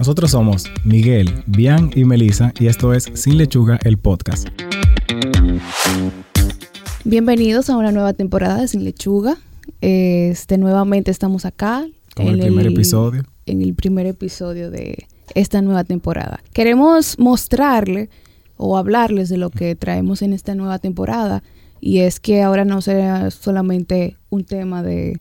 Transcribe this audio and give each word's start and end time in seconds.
Nosotros 0.00 0.30
somos 0.30 0.64
Miguel, 0.82 1.44
Bian 1.44 1.90
y 1.94 2.06
Melissa 2.06 2.54
y 2.58 2.68
esto 2.68 2.94
es 2.94 3.10
Sin 3.12 3.36
Lechuga, 3.36 3.78
el 3.84 3.98
podcast. 3.98 4.48
Bienvenidos 7.04 7.68
a 7.68 7.76
una 7.76 7.92
nueva 7.92 8.14
temporada 8.14 8.62
de 8.62 8.68
Sin 8.68 8.82
Lechuga. 8.82 9.36
Este, 9.82 10.56
nuevamente 10.56 11.10
estamos 11.10 11.44
acá. 11.44 11.86
Con 12.16 12.28
el 12.28 12.40
primer 12.40 12.68
episodio. 12.68 13.24
En 13.44 13.60
el 13.60 13.74
primer 13.74 14.06
episodio 14.06 14.70
de 14.70 15.06
esta 15.34 15.60
nueva 15.60 15.84
temporada. 15.84 16.40
Queremos 16.54 17.18
mostrarle 17.18 18.08
o 18.56 18.78
hablarles 18.78 19.28
de 19.28 19.36
lo 19.36 19.50
que 19.50 19.76
traemos 19.76 20.22
en 20.22 20.32
esta 20.32 20.54
nueva 20.54 20.78
temporada. 20.78 21.42
Y 21.78 21.98
es 21.98 22.20
que 22.20 22.40
ahora 22.40 22.64
no 22.64 22.80
será 22.80 23.30
solamente 23.30 24.16
un 24.30 24.44
tema 24.44 24.82
de 24.82 25.20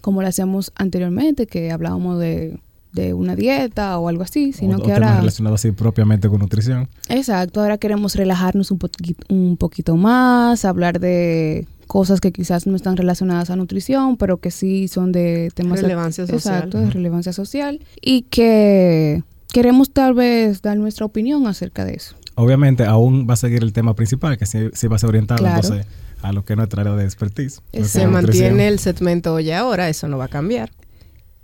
como 0.00 0.22
lo 0.22 0.28
hacíamos 0.28 0.70
anteriormente, 0.76 1.48
que 1.48 1.72
hablábamos 1.72 2.20
de 2.20 2.60
de 2.92 3.14
una 3.14 3.36
dieta 3.36 3.98
o 3.98 4.08
algo 4.08 4.22
así, 4.22 4.52
sino 4.52 4.80
que 4.80 4.92
ahora... 4.92 5.16
relacionado 5.16 5.54
así 5.54 5.72
propiamente 5.72 6.28
con 6.28 6.40
nutrición. 6.40 6.88
Exacto, 7.08 7.60
ahora 7.60 7.78
queremos 7.78 8.14
relajarnos 8.14 8.70
un, 8.70 8.78
poquito, 8.78 9.26
un 9.28 9.56
poquito 9.56 9.96
más, 9.96 10.64
hablar 10.64 11.00
de 11.00 11.66
cosas 11.86 12.20
que 12.20 12.32
quizás 12.32 12.66
no 12.66 12.76
están 12.76 12.96
relacionadas 12.96 13.50
a 13.50 13.56
nutrición, 13.56 14.16
pero 14.16 14.38
que 14.38 14.50
sí 14.50 14.88
son 14.88 15.12
de 15.12 15.50
temas... 15.54 15.80
Relevancia 15.82 16.26
social. 16.26 16.54
Exacto, 16.54 16.78
de 16.78 16.90
relevancia 16.90 17.32
social. 17.32 17.80
Y 18.00 18.22
que 18.22 19.22
queremos 19.52 19.90
tal 19.90 20.14
vez 20.14 20.62
dar 20.62 20.76
nuestra 20.78 21.04
opinión 21.04 21.46
acerca 21.46 21.84
de 21.84 21.94
eso. 21.94 22.16
Obviamente 22.34 22.84
aún 22.84 23.26
va 23.28 23.34
a 23.34 23.36
seguir 23.36 23.62
el 23.62 23.72
tema 23.72 23.94
principal, 23.94 24.38
que 24.38 24.46
sí, 24.46 24.86
va 24.86 24.96
a 24.96 24.98
ser 24.98 25.10
orientado 25.10 25.46
entonces 25.46 25.86
a 26.22 26.32
lo 26.32 26.44
que 26.44 26.54
es 26.54 26.56
nuestra 26.56 26.82
área 26.82 26.94
de 26.94 27.04
expertise. 27.04 27.60
Se 27.82 28.06
mantiene 28.06 28.68
el 28.68 28.78
segmento 28.78 29.34
hoy 29.34 29.50
ahora, 29.50 29.88
eso 29.88 30.08
no 30.08 30.16
va 30.16 30.24
a 30.24 30.28
cambiar. 30.28 30.70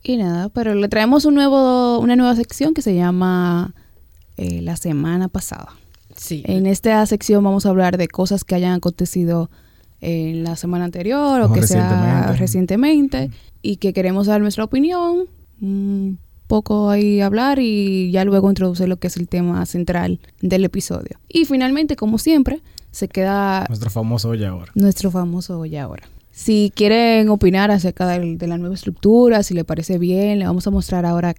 Y 0.03 0.17
nada, 0.17 0.49
pero 0.49 0.75
le 0.75 0.89
traemos 0.89 1.25
un 1.25 1.35
nuevo, 1.35 1.99
una 1.99 2.17
nueva 2.17 2.35
sección 2.37 2.75
que 2.75 2.83
se 2.83 2.95
llama 2.95 3.75
eh, 4.37 4.63
La 4.63 4.77
Semana 4.77 5.29
Pasada. 5.29 5.69
Sí. 6.17 6.43
En 6.47 6.67
esta 6.67 7.05
sección 7.07 7.45
vamos 7.45 7.67
a 7.67 7.71
hablar 7.71 7.97
de 7.97 8.09
cosas 8.09 8.45
que 8.45 8.55
hayan 8.55 8.73
acontecido 8.73 9.51
en 10.01 10.45
la 10.45 10.57
semana 10.57 10.85
anterior 10.85 11.41
o, 11.41 11.53
que 11.53 11.63
sea 11.63 12.33
recientemente 12.39 13.31
y 13.63 13.77
que 13.77 13.93
queremos 13.93 14.27
dar 14.27 14.41
nuestra 14.41 14.65
opinión, 14.65 15.27
un 15.61 16.19
poco 16.47 16.91
ahí 16.91 17.21
hablar 17.21 17.59
y 17.59 18.11
ya 18.11 18.25
luego 18.25 18.49
introducir 18.49 18.89
lo 18.89 18.99
que 18.99 19.09
es 19.09 19.17
el 19.17 19.29
tema 19.29 19.65
central 19.67 20.21
del 20.41 20.65
episodio. 20.65 21.19
Y 21.29 21.45
finalmente, 21.45 21.97
como 21.97 22.19
siempre, 22.19 22.63
se 22.91 23.09
queda... 23.09 23.67
Nuestro 23.69 23.91
famoso 23.91 24.31
hoy 24.31 24.45
ahora. 24.45 24.73
Nuestro 24.75 25.11
famoso 25.11 25.59
hoy 25.59 25.77
ahora. 25.77 26.09
Si 26.39 26.73
quieren 26.73 27.31
opinar 27.31 27.73
acerca 27.73 28.07
de, 28.07 28.47
la 28.47 28.59
nueva 28.59 28.77
estructura, 28.77 29.43
si 29.43 29.55
le 29.55 29.65
parece 29.65 29.99
bien, 29.99 30.39
le 30.39 30.47
vamos 30.47 30.69
a 30.69 30.71
mostrar 30.71 31.05
ahora 31.05 31.35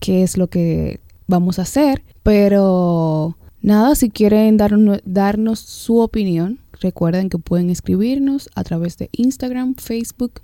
qué 0.00 0.22
es 0.22 0.38
lo 0.38 0.46
que 0.46 1.00
vamos 1.26 1.58
a 1.58 1.62
hacer. 1.62 2.02
Pero 2.22 3.36
nada, 3.60 3.94
si 3.94 4.08
quieren 4.08 4.56
darnos 4.56 5.60
su 5.60 5.98
opinión, 5.98 6.60
recuerden 6.80 7.28
que 7.28 7.36
pueden 7.36 7.68
escribirnos 7.68 8.48
a 8.54 8.64
través 8.64 8.96
de 8.96 9.10
Instagram, 9.12 9.74
Facebook 9.74 10.40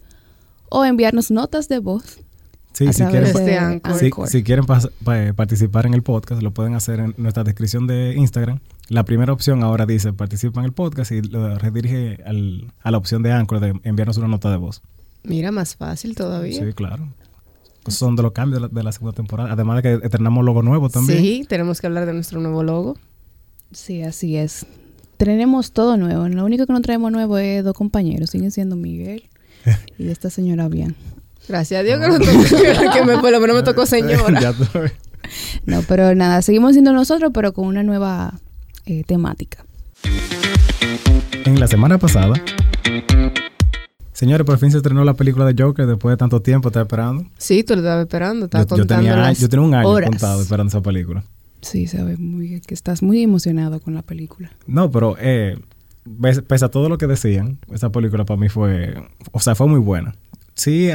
o 0.68 0.84
enviarnos 0.84 1.30
notas 1.30 1.70
de 1.70 1.78
voz 1.78 2.18
Sí, 2.74 2.92
si 2.92 3.04
quieren, 3.04 3.80
si, 4.26 4.42
quieren 4.42 4.66
participar 5.36 5.86
en 5.86 5.94
el 5.94 6.02
podcast, 6.02 6.42
lo 6.42 6.50
pueden 6.50 6.74
hacer 6.74 6.98
en 6.98 7.14
nuestra 7.18 7.44
descripción 7.44 7.86
de 7.86 8.14
Instagram. 8.16 8.58
La 8.88 9.04
primera 9.04 9.32
opción 9.32 9.62
ahora 9.62 9.86
dice 9.86 10.12
participa 10.12 10.60
en 10.60 10.66
el 10.66 10.72
podcast 10.72 11.10
y 11.12 11.22
lo 11.22 11.58
redirige 11.58 12.18
a 12.82 12.90
la 12.90 12.98
opción 12.98 13.22
de 13.22 13.32
Anchor 13.32 13.60
de 13.60 13.80
enviarnos 13.82 14.18
una 14.18 14.28
nota 14.28 14.50
de 14.50 14.58
voz. 14.58 14.82
Mira, 15.22 15.50
más 15.50 15.74
fácil 15.74 16.14
todavía. 16.14 16.62
Sí, 16.62 16.72
claro. 16.74 17.08
son 17.88 18.14
de 18.14 18.22
los 18.22 18.32
cambios 18.32 18.70
de 18.70 18.82
la, 18.82 18.92
segunda 18.92 19.14
temporada. 19.14 19.52
Además 19.52 19.76
de 19.76 19.82
que 19.82 20.06
estrenamos 20.06 20.44
logo 20.44 20.62
nuevo 20.62 20.90
también. 20.90 21.18
Sí, 21.18 21.46
tenemos 21.48 21.80
que 21.80 21.86
hablar 21.86 22.04
de 22.04 22.12
nuestro 22.12 22.40
nuevo 22.40 22.62
logo. 22.62 22.98
Sí, 23.72 24.02
así 24.02 24.36
es. 24.36 24.66
Tenemos 25.16 25.72
todo 25.72 25.96
nuevo. 25.96 26.28
Lo 26.28 26.44
único 26.44 26.66
que 26.66 26.72
no 26.72 26.82
traemos 26.82 27.10
nuevo 27.10 27.38
es 27.38 27.64
dos 27.64 27.74
compañeros. 27.74 28.30
Siguen 28.30 28.50
siendo 28.50 28.76
Miguel 28.76 29.30
y 29.98 30.08
esta 30.08 30.28
señora 30.28 30.68
bien. 30.68 30.94
Gracias 31.48 31.80
a 31.80 31.82
Dios 31.82 32.00
que, 32.00 32.08
no 32.08 32.18
que 32.92 33.04
me, 33.04 33.18
por 33.18 33.30
lo 33.30 33.40
menos 33.40 33.56
me 33.56 33.62
tocó 33.62 33.86
señora. 33.86 34.54
no, 35.64 35.82
pero 35.88 36.14
nada, 36.14 36.42
seguimos 36.42 36.72
siendo 36.72 36.92
nosotros, 36.92 37.30
pero 37.32 37.54
con 37.54 37.66
una 37.66 37.82
nueva 37.82 38.34
eh, 38.86 39.04
temática. 39.04 39.64
En 41.44 41.60
la 41.60 41.66
semana 41.66 41.98
pasada, 41.98 42.34
señores, 44.12 44.46
por 44.46 44.58
fin 44.58 44.70
se 44.70 44.78
estrenó 44.78 45.04
la 45.04 45.14
película 45.14 45.44
de 45.44 45.62
Joker 45.62 45.86
después 45.86 46.12
de 46.12 46.16
tanto 46.16 46.40
tiempo. 46.40 46.68
¿Estás 46.68 46.82
esperando? 46.82 47.26
Sí, 47.38 47.64
tú 47.64 47.74
lo 47.74 47.80
estabas 47.80 48.04
esperando. 48.04 48.46
Estaba 48.46 48.64
yo, 48.64 48.86
tenía, 48.86 49.32
yo 49.32 49.48
tenía 49.48 49.66
un 49.66 49.74
año 49.74 49.88
contado 49.88 50.40
esperando 50.40 50.68
esa 50.68 50.80
película. 50.80 51.24
Sí, 51.60 51.86
sabes 51.86 52.18
muy 52.18 52.60
que 52.60 52.74
estás 52.74 53.02
muy 53.02 53.22
emocionado 53.22 53.80
con 53.80 53.94
la 53.94 54.02
película. 54.02 54.50
No, 54.66 54.90
pero 54.90 55.16
eh, 55.18 55.58
pese 56.46 56.64
a 56.64 56.68
todo 56.68 56.88
lo 56.88 56.98
que 56.98 57.06
decían, 57.06 57.58
esa 57.72 57.90
película 57.90 58.24
para 58.24 58.38
mí 58.38 58.48
fue, 58.48 58.94
o 59.32 59.40
sea, 59.40 59.54
fue 59.54 59.66
muy 59.66 59.80
buena 59.80 60.14
sí, 60.54 60.90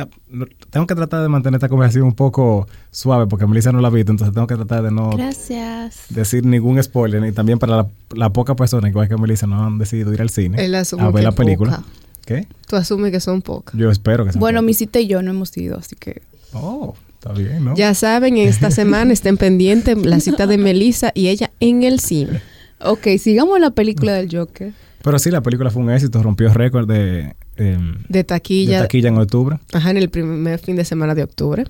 tengo 0.70 0.88
que 0.88 0.96
tratar 0.96 1.22
de 1.22 1.30
mantener 1.30 1.58
esta 1.58 1.70
conversación 1.70 2.06
un 2.06 2.14
poco 2.14 2.68
suave 2.92 3.28
porque 3.28 3.46
Melissa 3.46 3.72
no 3.72 3.81
la 3.81 3.90
ha 3.90 3.92
visto, 3.92 4.12
entonces 4.12 4.34
tengo 4.34 4.47
que 4.47 4.56
tratar 4.56 4.84
de 4.84 4.92
no 4.92 5.12
decir 6.09 6.46
ningún 6.46 6.81
spoiler. 6.81 7.24
Y 7.25 7.31
también 7.31 7.59
para 7.59 7.88
la, 8.16 8.30
poca 8.31 8.56
persona, 8.56 8.90
igual 8.90 9.08
que 9.08 9.18
Melissa, 9.18 9.48
no 9.48 9.66
han 9.66 9.78
decidido 9.78 10.14
ir 10.14 10.22
al 10.22 10.30
cine 10.30 10.58
a 11.00 11.09
ver 11.12 11.24
la 11.24 11.31
película. 11.31 11.84
¿Qué? 12.25 12.48
Tú 12.68 12.75
asumes 12.75 13.12
que 13.12 13.19
son 13.19 13.42
pocas. 13.42 13.75
Yo 13.75 13.90
espero 13.90 14.24
que 14.24 14.34
sean 14.34 14.40
Bueno, 14.40 14.62
mi 14.62 14.74
cita 14.74 15.00
y 15.00 15.08
yo 15.08 15.22
no 15.24 15.31
hemos 15.31 15.56
ido, 15.58 15.80
así 15.80 15.96
que... 15.96 16.22
Oh, 16.53 16.94
está 17.14 17.34
bien, 17.34 17.66
¿no? 17.66 17.75
Ya 17.75 17.94
saben, 17.96 18.38
esta 18.38 18.69
semana 18.69 19.14
estén 19.14 19.38
pendientes 19.38 19.98
la 20.06 20.19
cita 20.19 20.46
de 20.46 20.58
Melissa 20.59 21.12
y 21.16 21.30
ella 21.30 21.50
en 21.59 21.84
el 21.84 22.00
cine. 22.00 22.42
Ok, 22.81 23.08
sigamos 23.19 23.59
la 23.59 23.72
película 23.72 24.14
del 24.14 24.30
Joker. 24.31 24.74
Pero 25.04 25.20
sí, 25.20 25.32
la 25.32 25.42
película 25.42 25.70
fue 25.70 25.82
un 25.82 25.92
éxito, 25.92 26.22
rompió 26.22 26.54
récord 26.54 26.88
de 26.88 27.36
de 28.08 28.24
taquilla. 28.24 28.78
De 28.78 28.84
taquilla 28.84 29.10
en 29.10 29.18
octubre. 29.18 29.60
Ajá, 29.74 29.92
en 29.92 29.98
el 29.98 30.10
primer 30.10 30.60
fin 30.60 30.76
de 30.76 30.86
semana 30.86 31.16
de 31.16 31.24
octubre. 31.24 31.66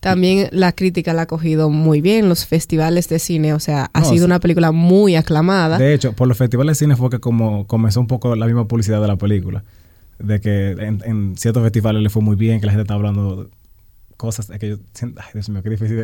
También 0.00 0.48
la 0.52 0.72
crítica 0.72 1.12
la 1.14 1.22
ha 1.22 1.26
cogido 1.26 1.70
muy 1.70 2.00
bien, 2.00 2.28
los 2.28 2.46
festivales 2.46 3.08
de 3.08 3.18
cine, 3.18 3.54
o 3.54 3.60
sea, 3.60 3.90
ha 3.92 4.04
sido 4.04 4.26
una 4.26 4.38
película 4.38 4.70
muy 4.70 5.16
aclamada. 5.16 5.78
De 5.78 5.94
hecho, 5.94 6.12
por 6.12 6.28
los 6.28 6.36
festivales 6.36 6.78
de 6.78 6.84
cine 6.84 6.96
fue 6.96 7.10
que 7.10 7.18
como 7.18 7.66
comenzó 7.66 8.00
un 8.00 8.06
poco 8.06 8.36
la 8.36 8.46
misma 8.46 8.68
publicidad 8.68 9.00
de 9.00 9.08
la 9.08 9.16
película, 9.16 9.64
de 10.18 10.40
que 10.40 10.70
en, 10.78 11.36
ciertos 11.36 11.62
festivales 11.62 12.02
le 12.02 12.10
fue 12.10 12.22
muy 12.22 12.36
bien, 12.36 12.60
que 12.60 12.66
la 12.66 12.72
gente 12.72 12.82
está 12.82 12.94
hablando 12.94 13.48
cosas 14.16 14.46
que 14.58 14.68
yo 14.70 14.76
ay 15.00 15.24
Dios 15.34 15.48
mío, 15.48 15.62
qué 15.62 15.70
difícil 15.70 15.96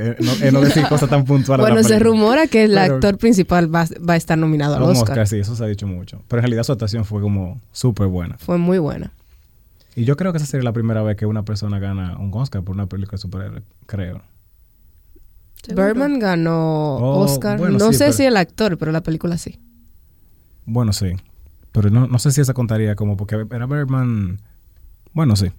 no, 0.53 0.61
decir 0.61 0.87
cosas 0.89 1.09
tan 1.09 1.25
puntuales. 1.25 1.65
bueno, 1.65 1.83
se 1.83 1.99
rumora 1.99 2.47
que 2.47 2.65
el 2.65 2.77
actor 2.77 3.19
principal 3.19 3.75
va, 3.75 3.87
a 4.09 4.17
estar 4.17 4.39
nominado 4.39 4.77
al 4.77 4.83
Oscar. 4.83 5.27
Sí, 5.27 5.39
eso 5.39 5.57
se 5.57 5.65
ha 5.65 5.67
dicho 5.67 5.87
mucho. 5.87 6.23
Pero 6.29 6.41
en 6.41 6.45
realidad 6.45 6.63
su 6.65 6.73
actuación 6.73 7.05
fue 7.05 7.21
como 7.21 7.61
súper 7.73 8.07
buena. 8.09 8.37
Fue 8.39 8.59
muy 8.59 8.79
buena. 8.79 9.13
Y 9.95 10.05
yo 10.05 10.17
creo 10.17 10.33
que 10.33 10.39
esa 10.39 10.47
sería 10.47 10.65
la 10.65 10.73
primera 10.73 11.03
vez 11.03 11.17
que 11.17 11.27
una 11.27 11.45
persona 11.45 11.79
gana 11.79 12.17
un 12.19 12.31
Oscar 12.35 12.63
por 12.63 12.75
una 12.75 12.87
película 12.87 13.17
de 13.17 13.19
superhéroe, 13.19 13.63
creo. 13.87 14.23
Berman 15.75 16.19
ganó 16.19 16.97
oh, 16.97 17.21
Oscar. 17.21 17.61
no 17.61 17.93
sé 17.93 18.13
si 18.13 18.25
el 18.25 18.37
actor, 18.37 18.77
pero 18.79 18.91
la 18.91 19.03
película 19.03 19.39
sí. 19.39 19.61
Bueno, 20.65 20.93
sí. 20.93 21.13
Pero 21.73 21.91
no, 21.91 22.07
no 22.07 22.19
sé 22.19 22.33
si 22.33 22.41
esa 22.41 22.53
contaría 22.53 22.97
como 22.97 23.17
porque 23.17 23.47
era 23.51 23.67
Berman. 23.67 24.41
Bueno, 25.13 25.37
sí. 25.37 25.53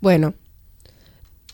Bueno, 0.00 0.34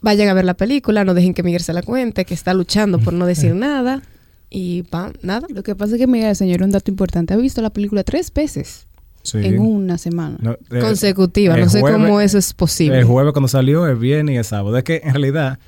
vayan 0.04 0.28
a 0.28 0.34
ver 0.34 0.44
la 0.44 0.54
película, 0.54 1.04
no 1.04 1.14
dejen 1.14 1.34
que 1.34 1.42
Miguel 1.42 1.62
se 1.62 1.72
la 1.72 1.82
cuente, 1.82 2.24
que 2.24 2.34
está 2.34 2.54
luchando 2.54 3.00
por 3.00 3.12
no 3.12 3.26
decir 3.26 3.54
nada. 3.54 4.02
Y 4.50 4.82
va, 4.82 5.12
nada. 5.22 5.48
Lo 5.50 5.64
que 5.64 5.74
pasa 5.74 5.94
es 5.94 5.98
que 5.98 6.06
Miguel, 6.06 6.36
señor, 6.36 6.62
un 6.62 6.70
dato 6.70 6.90
importante, 6.90 7.34
ha 7.34 7.36
visto 7.36 7.60
la 7.60 7.70
película 7.70 8.04
tres 8.04 8.32
veces. 8.32 8.86
En 9.32 9.58
una 9.58 9.96
semana. 9.96 10.38
Eh, 10.70 10.80
consecutiva. 10.80 11.56
No 11.56 11.68
sé 11.70 11.80
cómo 11.80 12.20
eso 12.20 12.36
es 12.36 12.52
posible. 12.52 12.98
El 12.98 13.04
jueves 13.04 13.32
cuando 13.32 13.48
salió, 13.48 13.86
el 13.86 13.96
viernes 13.96 14.34
y 14.34 14.38
el 14.38 14.44
sábado. 14.44 14.76
Es 14.76 14.84
que 14.84 15.00
en 15.02 15.12
realidad, 15.12 15.58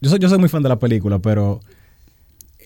yo 0.00 0.08
soy, 0.08 0.20
yo 0.20 0.28
soy 0.28 0.38
muy 0.38 0.48
fan 0.48 0.62
de 0.62 0.68
la 0.68 0.78
película, 0.78 1.18
pero 1.18 1.60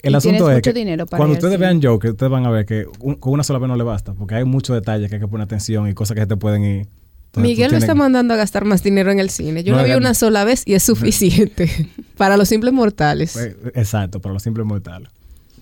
el 0.02 0.14
asunto 0.14 0.50
es 0.50 0.60
que 0.60 0.72
cuando 1.08 1.32
ustedes 1.32 1.58
vean 1.58 1.82
Joker, 1.82 2.10
ustedes 2.10 2.30
van 2.30 2.44
a 2.44 2.50
ver 2.50 2.66
que 2.66 2.84
con 3.00 3.32
una 3.32 3.42
sola 3.42 3.58
vez 3.58 3.68
no 3.68 3.76
le 3.76 3.84
basta, 3.84 4.12
porque 4.12 4.34
hay 4.34 4.44
muchos 4.44 4.76
detalles 4.76 5.08
que 5.08 5.16
hay 5.16 5.20
que 5.20 5.28
poner 5.28 5.46
atención 5.46 5.88
y 5.88 5.94
cosas 5.94 6.14
que 6.14 6.20
se 6.20 6.26
te 6.26 6.36
pueden 6.36 6.62
ir 6.62 6.88
Miguel 7.36 7.72
me 7.72 7.78
está 7.78 7.94
mandando 7.94 8.34
a 8.34 8.36
gastar 8.36 8.64
más 8.64 8.82
dinero 8.82 9.10
en 9.10 9.18
el 9.18 9.30
cine. 9.30 9.64
Yo 9.64 9.76
lo 9.76 9.84
vi 9.84 9.92
una 9.92 10.14
sola 10.14 10.44
vez 10.44 10.62
y 10.66 10.74
es 10.74 10.82
suficiente. 10.82 11.90
para 12.16 12.36
los 12.36 12.48
simples 12.48 12.72
mortales. 12.72 13.32
Pues, 13.32 13.56
exacto, 13.74 14.20
para 14.20 14.32
los 14.32 14.42
simples 14.42 14.66
mortales. 14.66 15.08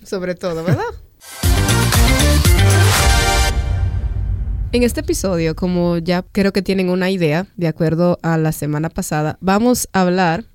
Sobre 0.03 0.35
todo, 0.35 0.63
¿verdad? 0.63 0.83
en 4.73 4.81
este 4.81 5.01
episodio, 5.01 5.55
como 5.55 5.99
ya 5.99 6.23
creo 6.23 6.51
que 6.51 6.63
tienen 6.63 6.89
una 6.89 7.11
idea, 7.11 7.45
de 7.57 7.67
acuerdo 7.67 8.17
a 8.23 8.37
la 8.37 8.51
semana 8.51 8.89
pasada, 8.89 9.37
vamos 9.39 9.87
a 9.93 10.01
hablar 10.01 10.45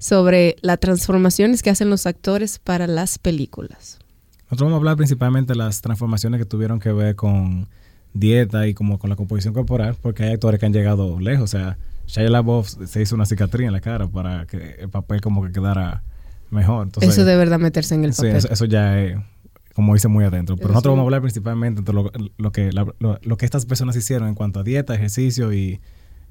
sobre 0.00 0.56
las 0.60 0.80
transformaciones 0.80 1.62
que 1.62 1.70
hacen 1.70 1.88
los 1.88 2.04
actores 2.04 2.58
para 2.58 2.88
las 2.88 3.18
películas. 3.18 3.98
Nosotros 4.44 4.66
vamos 4.66 4.74
a 4.74 4.76
hablar 4.78 4.96
principalmente 4.96 5.52
de 5.52 5.58
las 5.58 5.80
transformaciones 5.82 6.40
que 6.40 6.46
tuvieron 6.46 6.80
que 6.80 6.90
ver 6.90 7.14
con 7.14 7.68
dieta 8.14 8.66
y 8.66 8.74
como 8.74 8.98
con 8.98 9.10
la 9.10 9.16
composición 9.16 9.54
corporal, 9.54 9.96
porque 10.00 10.24
hay 10.24 10.32
actores 10.32 10.58
que 10.60 10.66
han 10.66 10.72
llegado 10.72 11.18
lejos. 11.20 11.44
O 11.44 11.46
sea, 11.58 11.78
Shia 12.06 12.28
LaBeouf 12.28 12.68
se 12.86 13.02
hizo 13.02 13.14
una 13.14 13.26
cicatriz 13.26 13.66
en 13.66 13.72
la 13.72 13.80
cara 13.80 14.06
para 14.08 14.46
que 14.46 14.76
el 14.80 14.88
papel 14.88 15.20
como 15.20 15.44
que 15.44 15.52
quedara 15.52 16.02
mejor. 16.50 16.84
Entonces, 16.86 17.12
eso 17.12 17.24
de 17.24 17.36
verdad 17.36 17.58
meterse 17.58 17.94
en 17.94 18.04
el 18.04 18.12
sí, 18.12 18.22
papel. 18.22 18.36
eso, 18.36 18.48
eso 18.52 18.64
ya 18.64 19.00
es, 19.00 19.16
como 19.74 19.94
dice, 19.94 20.08
muy 20.08 20.24
adentro. 20.24 20.56
Pero 20.56 20.66
Eso 20.68 20.72
nosotros 20.74 20.92
vamos 20.92 21.02
a 21.02 21.06
hablar 21.06 21.20
principalmente 21.22 21.82
de 21.82 21.92
lo, 21.92 22.10
lo 22.36 22.52
que, 22.52 22.72
la- 22.72 22.92
lo, 22.98 23.18
lo 23.22 23.36
que 23.36 23.44
estas 23.44 23.64
personas 23.66 23.94
hicieron 23.96 24.26
en 24.28 24.34
cuanto 24.34 24.58
a 24.60 24.64
dieta, 24.64 24.94
ejercicio 24.94 25.52
y 25.52 25.80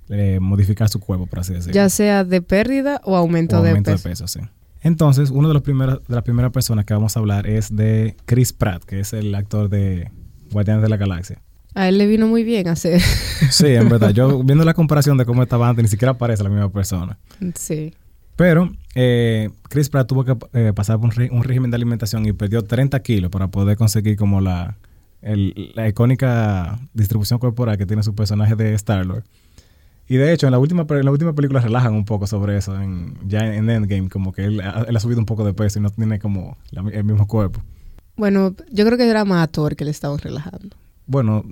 eh, 0.09 0.39
modificar 0.41 0.89
su 0.89 0.99
cuerpo, 0.99 1.27
por 1.27 1.39
así 1.39 1.53
decirlo. 1.53 1.73
ya 1.73 1.87
sea 1.87 2.23
de 2.25 2.41
pérdida 2.41 2.99
o 3.05 3.15
aumento, 3.15 3.59
o 3.59 3.61
de 3.61 3.69
aumento 3.69 3.95
peso. 4.03 4.27
sí. 4.27 4.39
Entonces, 4.81 5.29
uno 5.29 5.49
de 5.49 5.53
los 5.53 5.63
primeros 5.63 5.99
de 6.07 6.15
las 6.15 6.23
primeras 6.23 6.51
personas 6.51 6.85
que 6.85 6.93
vamos 6.93 7.15
a 7.15 7.19
hablar 7.19 7.47
es 7.47 7.75
de 7.75 8.15
Chris 8.25 8.53
Pratt, 8.53 8.83
que 8.85 9.01
es 9.01 9.11
el 9.13 9.35
actor 9.35 9.69
de 9.69 10.09
Guardianes 10.51 10.81
de 10.83 10.89
la 10.89 10.95
Galaxia. 10.97 11.41
A 11.75 11.88
él 11.88 11.98
le 11.98 12.07
vino 12.07 12.27
muy 12.27 12.44
bien 12.44 12.68
hacer. 12.68 13.01
Sí, 13.51 13.68
en 13.68 13.88
verdad. 13.89 14.10
Yo 14.12 14.44
viendo 14.44 14.63
la 14.66 14.74
comparación 14.74 15.18
de 15.18 15.25
cómo 15.25 15.42
estaba 15.44 15.69
antes, 15.69 15.81
ni 15.83 15.89
siquiera 15.89 16.18
parece 16.18 16.44
la 16.44 16.50
misma 16.50 16.71
persona. 16.71 17.18
sí. 17.56 17.94
Pero 18.36 18.69
eh, 18.95 19.50
Chris 19.68 19.89
Pratt 19.89 20.07
tuvo 20.07 20.24
que 20.24 20.33
eh, 20.54 20.71
pasar 20.74 20.98
por 21.00 21.10
un, 21.31 21.44
régimen 21.44 21.71
de 21.71 21.75
alimentación 21.75 22.25
y 22.25 22.31
perdió 22.31 22.62
30 22.63 22.98
kilos 23.01 23.30
para 23.31 23.50
poder 23.50 23.75
conseguir 23.75 24.16
como 24.16 24.39
la, 24.39 24.77
el- 25.21 25.71
la 25.75 25.89
icónica 25.89 26.80
distribución 26.94 27.38
corporal 27.39 27.77
que 27.77 27.86
tiene 27.86 28.01
su 28.01 28.16
personaje 28.16 28.56
de 28.56 28.74
Star-Lord. 28.75 29.24
Y 30.07 30.16
de 30.16 30.31
hecho, 30.31 30.48
en 30.48 30.51
la 30.51 30.57
última, 30.60 30.86
en 30.89 31.06
la 31.06 31.12
última 31.12 31.33
película 31.33 31.60
relajan 31.60 31.94
un 31.94 32.06
poco 32.06 32.27
sobre 32.27 32.56
eso. 32.57 32.80
En, 32.81 33.16
ya 33.27 33.39
en, 33.39 33.69
Endgame, 33.69 34.07
como 34.10 34.31
que 34.31 34.45
él, 34.45 34.62
ha- 34.62 34.86
él 34.88 34.95
ha 34.95 35.00
subido 35.01 35.19
un 35.19 35.25
poco 35.25 35.44
de 35.44 35.54
peso 35.54 35.80
y 35.80 35.81
no 35.81 35.89
tiene 35.89 36.18
como 36.19 36.57
la- 36.71 36.89
el 36.92 37.04
mismo 37.04 37.27
cuerpo. 37.27 37.62
Bueno, 38.16 38.56
yo 38.71 38.86
creo 38.86 38.98
que 38.98 39.10
era 39.10 39.25
más 39.25 39.44
actor 39.44 39.75
que 39.75 39.83
le 39.83 39.92
estaban 39.92 40.18
relajando. 40.18 40.77
Bueno, 41.09 41.44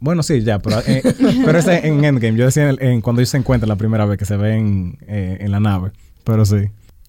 bueno, 0.00 0.22
sí, 0.22 0.42
ya, 0.42 0.58
pero, 0.58 0.80
eh, 0.86 1.02
pero 1.44 1.58
ese 1.58 1.86
en 1.86 2.04
Endgame. 2.04 2.36
Yo 2.38 2.46
decía 2.46 2.70
en, 2.70 2.82
en 2.82 3.00
cuando 3.02 3.20
ellos 3.20 3.28
se 3.30 3.36
encuentran 3.36 3.68
la 3.68 3.76
primera 3.76 4.06
vez 4.06 4.18
que 4.18 4.24
se 4.24 4.36
ven 4.36 4.98
eh, 5.06 5.36
en 5.40 5.50
la 5.52 5.60
nave. 5.60 5.92
Pero 6.24 6.44
sí. 6.46 6.56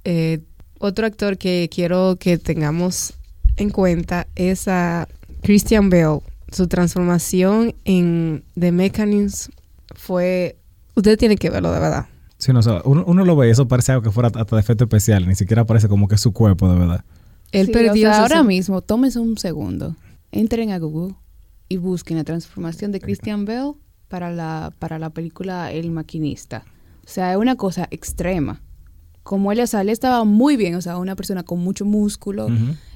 Eh, 0.04 0.40
otro 0.80 1.06
actor 1.06 1.38
que 1.38 1.70
quiero 1.74 2.18
que 2.20 2.38
tengamos 2.38 3.14
en 3.58 3.70
cuenta 3.70 4.28
es 4.36 4.68
a 4.68 5.08
Christian 5.42 5.90
Bale. 5.90 6.20
Su 6.52 6.68
transformación 6.68 7.74
en 7.86 8.44
The 8.60 8.72
Mechanism 8.72 9.52
fue... 9.96 10.58
Ustedes 10.96 11.18
tienen 11.18 11.38
que 11.38 11.50
verlo, 11.50 11.72
de 11.72 11.80
verdad. 11.80 12.06
Sí, 12.38 12.52
no, 12.54 12.60
o 12.60 12.64
sea, 12.64 12.82
uno, 12.84 13.04
uno 13.08 13.26
lo 13.26 13.36
ve 13.36 13.48
y 13.48 13.52
eso 13.52 13.68
parece 13.68 13.94
algo 13.94 14.04
que 14.04 14.12
fuera 14.12 14.28
hasta 14.28 14.56
de 14.56 14.60
efecto 14.60 14.84
especial. 14.84 15.28
Ni 15.28 15.36
siquiera 15.36 15.66
parece 15.66 15.88
como 15.88 16.08
que 16.08 16.16
es 16.16 16.22
su 16.22 16.34
cuerpo, 16.34 16.72
de 16.72 16.78
verdad. 16.78 17.06
Él 17.52 17.68
Sí, 17.68 17.72
perdió... 17.74 18.10
o 18.10 18.14
sea, 18.14 18.22
ahora 18.22 18.44
mismo, 18.44 18.82
tómense 18.82 19.20
un 19.20 19.38
segundo, 19.38 19.96
entren 20.32 20.72
a 20.72 20.78
Google 20.78 21.16
y 21.70 21.78
busquen 21.78 22.18
la 22.18 22.24
transformación 22.24 22.92
de 22.92 23.00
Christian 23.00 23.46
Bale 23.46 23.74
para 24.08 24.32
la, 24.32 24.72
para 24.80 25.00
la 25.00 25.10
película 25.10 25.72
El 25.72 25.92
Maquinista. 25.92 26.64
O 27.04 27.08
sea, 27.08 27.32
es 27.34 27.38
una 27.38 27.56
cosa 27.56 27.88
extrema. 27.92 28.62
Como 29.24 29.52
él, 29.52 29.60
o 29.60 29.68
sea, 29.68 29.82
él 29.82 29.90
estaba 29.90 30.24
muy 30.24 30.56
bien, 30.58 30.76
o 30.76 30.82
sea, 30.82 30.98
una 30.98 31.16
persona 31.16 31.44
con 31.44 31.60
mucho 31.60 31.84
músculo, 31.86 32.48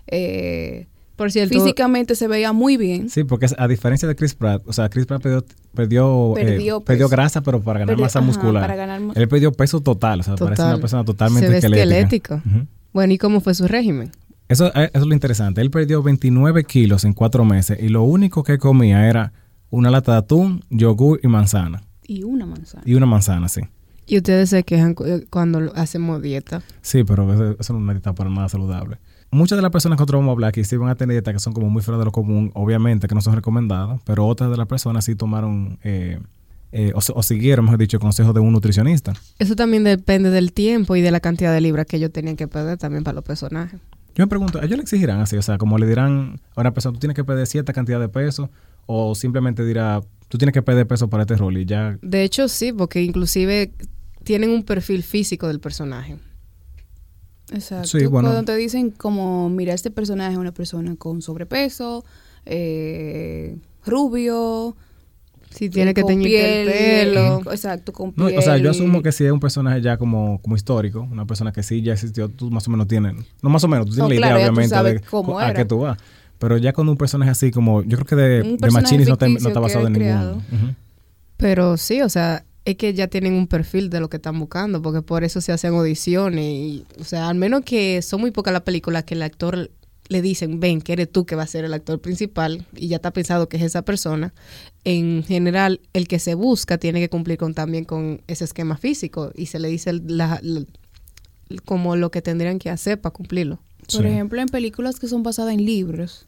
eh, 0.07 0.87
Por 1.15 1.31
cierto, 1.31 1.53
físicamente 1.59 2.15
se 2.15 2.27
veía 2.27 2.53
muy 2.53 2.77
bien. 2.77 3.09
Sí, 3.09 3.23
porque 3.23 3.47
a 3.57 3.67
diferencia 3.67 4.07
de 4.07 4.15
Chris 4.15 4.35
Pratt, 4.35 4.61
o 4.67 4.71
sea, 4.73 4.89
Chris 4.89 5.05
Pratt 5.05 5.21
perdió, 5.21 5.43
perdió, 5.73 6.37
eh, 6.37 6.45
Perdió 6.45 6.81
peso. 6.81 7.09
grasa, 7.09 7.41
pero 7.41 7.61
para 7.61 7.79
ganar 7.79 7.95
Perdió- 7.95 8.05
masa 8.05 8.19
ajá, 8.19 8.25
muscular. 8.27 8.61
para 8.63 8.75
ganar 8.75 9.01
mu- 9.01 9.13
Él 9.15 9.27
perdió 9.27 9.51
peso 9.51 9.81
total, 9.81 10.19
o 10.19 10.23
sea, 10.23 10.35
parece 10.35 10.55
Total. 10.57 10.73
una 10.75 10.81
persona 10.81 11.03
totalmente 11.05 11.47
Se 11.47 11.51
ve 11.51 11.57
esquelética. 11.57 12.35
esquelético. 12.35 12.67
Bueno, 12.93 13.13
¿y 13.13 13.17
cómo 13.17 13.41
fue 13.41 13.53
su 13.55 13.67
régimen? 13.67 14.11
Eso, 14.49 14.67
eh, 14.75 14.89
eso 14.93 15.03
es 15.03 15.05
lo 15.07 15.13
interesante. 15.13 15.61
Él 15.61 15.71
perdió 15.71 16.03
29 16.03 16.63
kilos 16.65 17.05
en 17.05 17.13
cuatro 17.13 17.45
meses 17.45 17.77
y 17.81 17.87
lo 17.89 18.03
único 18.03 18.43
que 18.43 18.57
comía 18.57 19.07
era 19.07 19.31
una 19.69 19.89
lata 19.91 20.11
de 20.13 20.17
atún, 20.17 20.63
yogur 20.69 21.19
y 21.23 21.27
manzana. 21.27 21.81
Y 22.05 22.23
una 22.23 22.45
manzana. 22.45 22.83
Y 22.85 22.95
una 22.95 23.05
manzana, 23.05 23.47
sí. 23.47 23.61
Y 24.07 24.17
ustedes 24.17 24.49
se 24.49 24.63
quejan 24.63 24.95
eh, 25.05 25.25
cuando 25.29 25.59
lo- 25.59 25.75
hacemos 25.75 26.21
dieta. 26.21 26.63
Sí, 26.81 27.03
pero 27.03 27.31
eso, 27.31 27.55
eso 27.59 27.73
no 27.73 27.79
es 27.79 27.83
una 27.83 27.93
dieta 27.93 28.13
para 28.13 28.29
nada 28.31 28.49
saludable. 28.49 28.97
Muchas 29.31 29.55
de 29.57 29.61
las 29.61 29.69
personas 29.71 29.97
que 29.97 30.01
nosotros 30.01 30.19
vamos 30.21 30.31
a 30.31 30.33
hablar 30.33 30.49
aquí 30.49 30.63
sí 30.63 30.75
van 30.75 30.89
a 30.89 30.95
tener 30.95 31.13
dietas 31.13 31.35
que 31.35 31.39
son 31.39 31.53
como 31.53 31.69
muy 31.69 31.83
fuera 31.83 31.99
de 31.99 32.05
lo 32.05 32.11
común, 32.11 32.49
obviamente 32.55 33.07
que 33.07 33.13
no 33.13 33.21
son 33.21 33.35
recomendadas, 33.35 34.01
pero 34.03 34.25
otras 34.25 34.49
de 34.49 34.57
las 34.57 34.65
personas 34.65 35.05
sí 35.05 35.13
tomaron 35.13 35.77
eh, 35.83 36.19
eh, 36.71 36.91
o, 36.95 36.99
o 37.13 37.21
siguieron, 37.21 37.65
mejor 37.65 37.77
dicho, 37.77 37.99
consejos 37.99 38.33
de 38.33 38.39
un 38.39 38.51
nutricionista. 38.51 39.13
Eso 39.37 39.55
también 39.55 39.83
depende 39.83 40.31
del 40.31 40.51
tiempo 40.53 40.95
y 40.95 41.01
de 41.01 41.11
la 41.11 41.19
cantidad 41.19 41.53
de 41.53 41.61
libras 41.61 41.85
que 41.85 41.97
ellos 41.97 42.11
tenían 42.11 42.35
que 42.35 42.47
perder 42.47 42.79
también 42.79 43.03
para 43.03 43.13
los 43.13 43.23
personajes. 43.23 43.79
Yo 44.15 44.23
me 44.23 44.27
pregunto, 44.27 44.61
¿ellos 44.61 44.77
le 44.77 44.83
exigirán 44.83 45.21
así? 45.21 45.37
O 45.37 45.41
sea, 45.41 45.57
como 45.57 45.77
le 45.77 45.87
dirán 45.87 46.39
a 46.55 46.61
una 46.61 46.73
persona, 46.73 46.93
tú 46.93 46.99
tienes 46.99 47.15
que 47.15 47.23
perder 47.23 47.47
cierta 47.47 47.73
cantidad 47.73 47.99
de 47.99 48.09
peso, 48.09 48.49
o 48.85 49.15
simplemente 49.15 49.63
dirá, 49.65 50.01
tú 50.27 50.37
tienes 50.37 50.53
que 50.53 50.61
perder 50.61 50.87
peso 50.87 51.09
para 51.09 51.23
este 51.23 51.35
rol 51.35 51.57
y 51.57 51.65
ya. 51.65 51.97
De 52.01 52.23
hecho, 52.23 52.47
sí, 52.47 52.73
porque 52.73 53.01
inclusive 53.01 53.71
tienen 54.23 54.49
un 54.49 54.63
perfil 54.63 55.03
físico 55.03 55.47
del 55.47 55.59
personaje. 55.59 56.17
Exacto. 57.51 57.87
Sí, 57.87 58.05
bueno. 58.05 58.29
Cuando 58.29 58.45
te 58.45 58.55
dicen 58.57 58.91
como, 58.91 59.49
mira, 59.49 59.73
este 59.73 59.91
personaje 59.91 60.33
es 60.33 60.37
una 60.37 60.53
persona 60.53 60.95
con 60.95 61.21
sobrepeso, 61.21 62.05
eh, 62.45 63.57
rubio, 63.85 64.75
Si 65.49 65.69
tiene 65.69 65.93
que 65.93 66.01
con 66.01 66.09
teñirte 66.09 66.61
el 66.63 66.67
pelo. 67.09 67.41
Exacto, 67.51 67.91
con 67.91 68.13
No, 68.15 68.27
piel. 68.27 68.37
o 68.39 68.41
sea, 68.41 68.57
yo 68.57 68.69
asumo 68.71 69.01
que 69.01 69.11
si 69.11 69.25
es 69.25 69.31
un 69.31 69.39
personaje 69.39 69.81
ya 69.81 69.97
como, 69.97 70.39
como 70.41 70.55
histórico, 70.55 71.07
una 71.11 71.25
persona 71.25 71.51
que 71.51 71.63
sí 71.63 71.81
ya 71.81 71.93
existió, 71.93 72.29
tú 72.29 72.51
más 72.51 72.67
o 72.67 72.71
menos 72.71 72.87
tienes, 72.87 73.15
no 73.41 73.49
más 73.49 73.63
o 73.63 73.67
menos, 73.67 73.87
tú 73.87 73.93
tienes 73.93 74.09
No, 74.09 74.13
la 74.15 74.15
claro, 74.27 74.39
idea 74.39 74.49
obviamente 74.51 74.83
de 74.83 74.99
cómo 75.01 75.39
a 75.39 75.53
qué 75.53 75.65
tú 75.65 75.79
vas. 75.79 75.97
Pero 76.37 76.57
ya 76.57 76.71
cuando 76.71 76.91
un 76.91 76.97
personaje 76.97 77.31
así 77.31 77.51
como, 77.51 77.81
yo 77.83 77.97
creo 77.97 78.05
que 78.05 78.15
de, 78.15 78.57
de 78.57 78.71
Machinis 78.71 79.07
no, 79.09 79.17
te- 79.17 79.27
no 79.27 79.47
está 79.49 79.59
basado 79.59 79.87
en 79.87 79.93
creado. 79.93 80.41
Pero 81.37 81.77
sí, 81.77 82.01
o 82.01 82.09
sea, 82.09 82.45
es 82.65 82.75
que 82.75 82.93
ya 82.93 83.07
tienen 83.07 83.33
un 83.33 83.47
perfil 83.47 83.89
de 83.89 83.99
lo 83.99 84.09
que 84.09 84.17
están 84.17 84.37
buscando, 84.39 84.81
porque 84.81 85.01
por 85.01 85.23
eso 85.23 85.41
se 85.41 85.51
hacen 85.51 85.73
audiciones. 85.73 86.43
Y, 86.45 86.85
o 86.99 87.03
sea, 87.03 87.29
al 87.29 87.35
menos 87.35 87.61
que 87.65 88.01
son 88.01 88.21
muy 88.21 88.31
pocas 88.31 88.53
las 88.53 88.61
películas 88.63 89.03
que 89.05 89.15
el 89.15 89.21
actor 89.23 89.71
le 90.09 90.21
dicen, 90.21 90.59
ven, 90.59 90.81
que 90.81 90.93
eres 90.93 91.09
tú 91.11 91.25
que 91.25 91.35
va 91.35 91.43
a 91.43 91.47
ser 91.47 91.63
el 91.65 91.73
actor 91.73 92.01
principal, 92.01 92.65
y 92.75 92.87
ya 92.89 92.97
está 92.97 93.11
pensado 93.13 93.47
que 93.47 93.57
es 93.57 93.63
esa 93.63 93.83
persona. 93.83 94.33
En 94.83 95.23
general, 95.23 95.79
el 95.93 96.07
que 96.07 96.19
se 96.19 96.33
busca 96.33 96.77
tiene 96.77 96.99
que 96.99 97.09
cumplir 97.09 97.37
con 97.37 97.53
también 97.53 97.85
con 97.85 98.21
ese 98.27 98.43
esquema 98.43 98.75
físico, 98.77 99.31
y 99.35 99.45
se 99.45 99.59
le 99.59 99.67
dice 99.69 99.93
la- 99.93 100.39
la- 100.41 100.65
como 101.65 101.95
lo 101.95 102.11
que 102.11 102.21
tendrían 102.21 102.59
que 102.59 102.69
hacer 102.69 102.99
para 102.99 103.13
cumplirlo. 103.13 103.59
Por 103.91 104.03
Sí. 104.03 104.07
ejemplo, 104.07 104.39
en 104.41 104.47
películas 104.49 104.99
que 104.99 105.07
son 105.07 105.23
basadas 105.23 105.53
en 105.53 105.65
libros, 105.65 106.27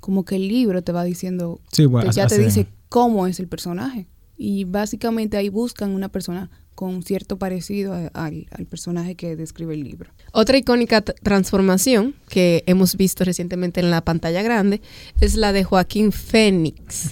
como 0.00 0.24
que 0.24 0.36
el 0.36 0.46
libro 0.46 0.82
te 0.82 0.92
va 0.92 1.02
diciendo, 1.02 1.60
Sí, 1.72 1.86
bueno, 1.86 2.08
te- 2.10 2.16
ya 2.16 2.26
te 2.28 2.38
dice 2.38 2.66
cómo 2.88 3.26
es 3.26 3.40
el 3.40 3.48
personaje. 3.48 4.06
Y 4.36 4.64
básicamente 4.64 5.36
ahí 5.36 5.48
buscan 5.48 5.90
una 5.90 6.08
persona 6.08 6.50
con 6.80 7.02
cierto 7.02 7.36
parecido 7.36 7.92
a- 7.92 8.06
al, 8.14 8.46
al 8.52 8.64
personaje 8.64 9.14
que 9.14 9.36
describe 9.36 9.74
el 9.74 9.84
libro. 9.84 10.08
Otra 10.32 10.56
icónica 10.56 11.02
transformación 11.02 12.14
que 12.30 12.64
hemos 12.66 12.96
visto 12.96 13.22
recientemente 13.22 13.80
en 13.80 13.90
la 13.90 14.00
pantalla 14.00 14.40
grande 14.40 14.80
es 15.20 15.34
la 15.36 15.52
de 15.52 15.62
Joaquín 15.62 16.10
Fénix. 16.10 17.10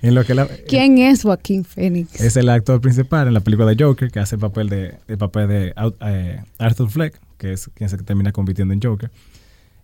en 0.00 0.14
lo 0.14 0.24
que 0.24 0.34
la- 0.36 0.46
¿Quién 0.68 0.98
es 0.98 1.22
Joaquín 1.22 1.64
Phoenix? 1.64 2.20
es 2.20 2.36
el 2.36 2.48
actor 2.48 2.80
principal 2.80 3.26
en 3.26 3.34
la 3.34 3.40
película 3.40 3.66
de 3.68 3.82
Joker, 3.82 4.12
que 4.12 4.20
hace 4.20 4.36
el 4.36 4.40
papel 4.40 4.68
de, 4.68 4.94
el 5.08 5.18
papel 5.18 5.48
de 5.48 5.74
eh, 6.02 6.40
Arthur 6.58 6.88
Fleck, 6.88 7.18
que 7.38 7.52
es 7.54 7.68
quien 7.74 7.90
se 7.90 7.96
termina 7.98 8.30
convirtiendo 8.30 8.72
en 8.74 8.80
Joker. 8.80 9.10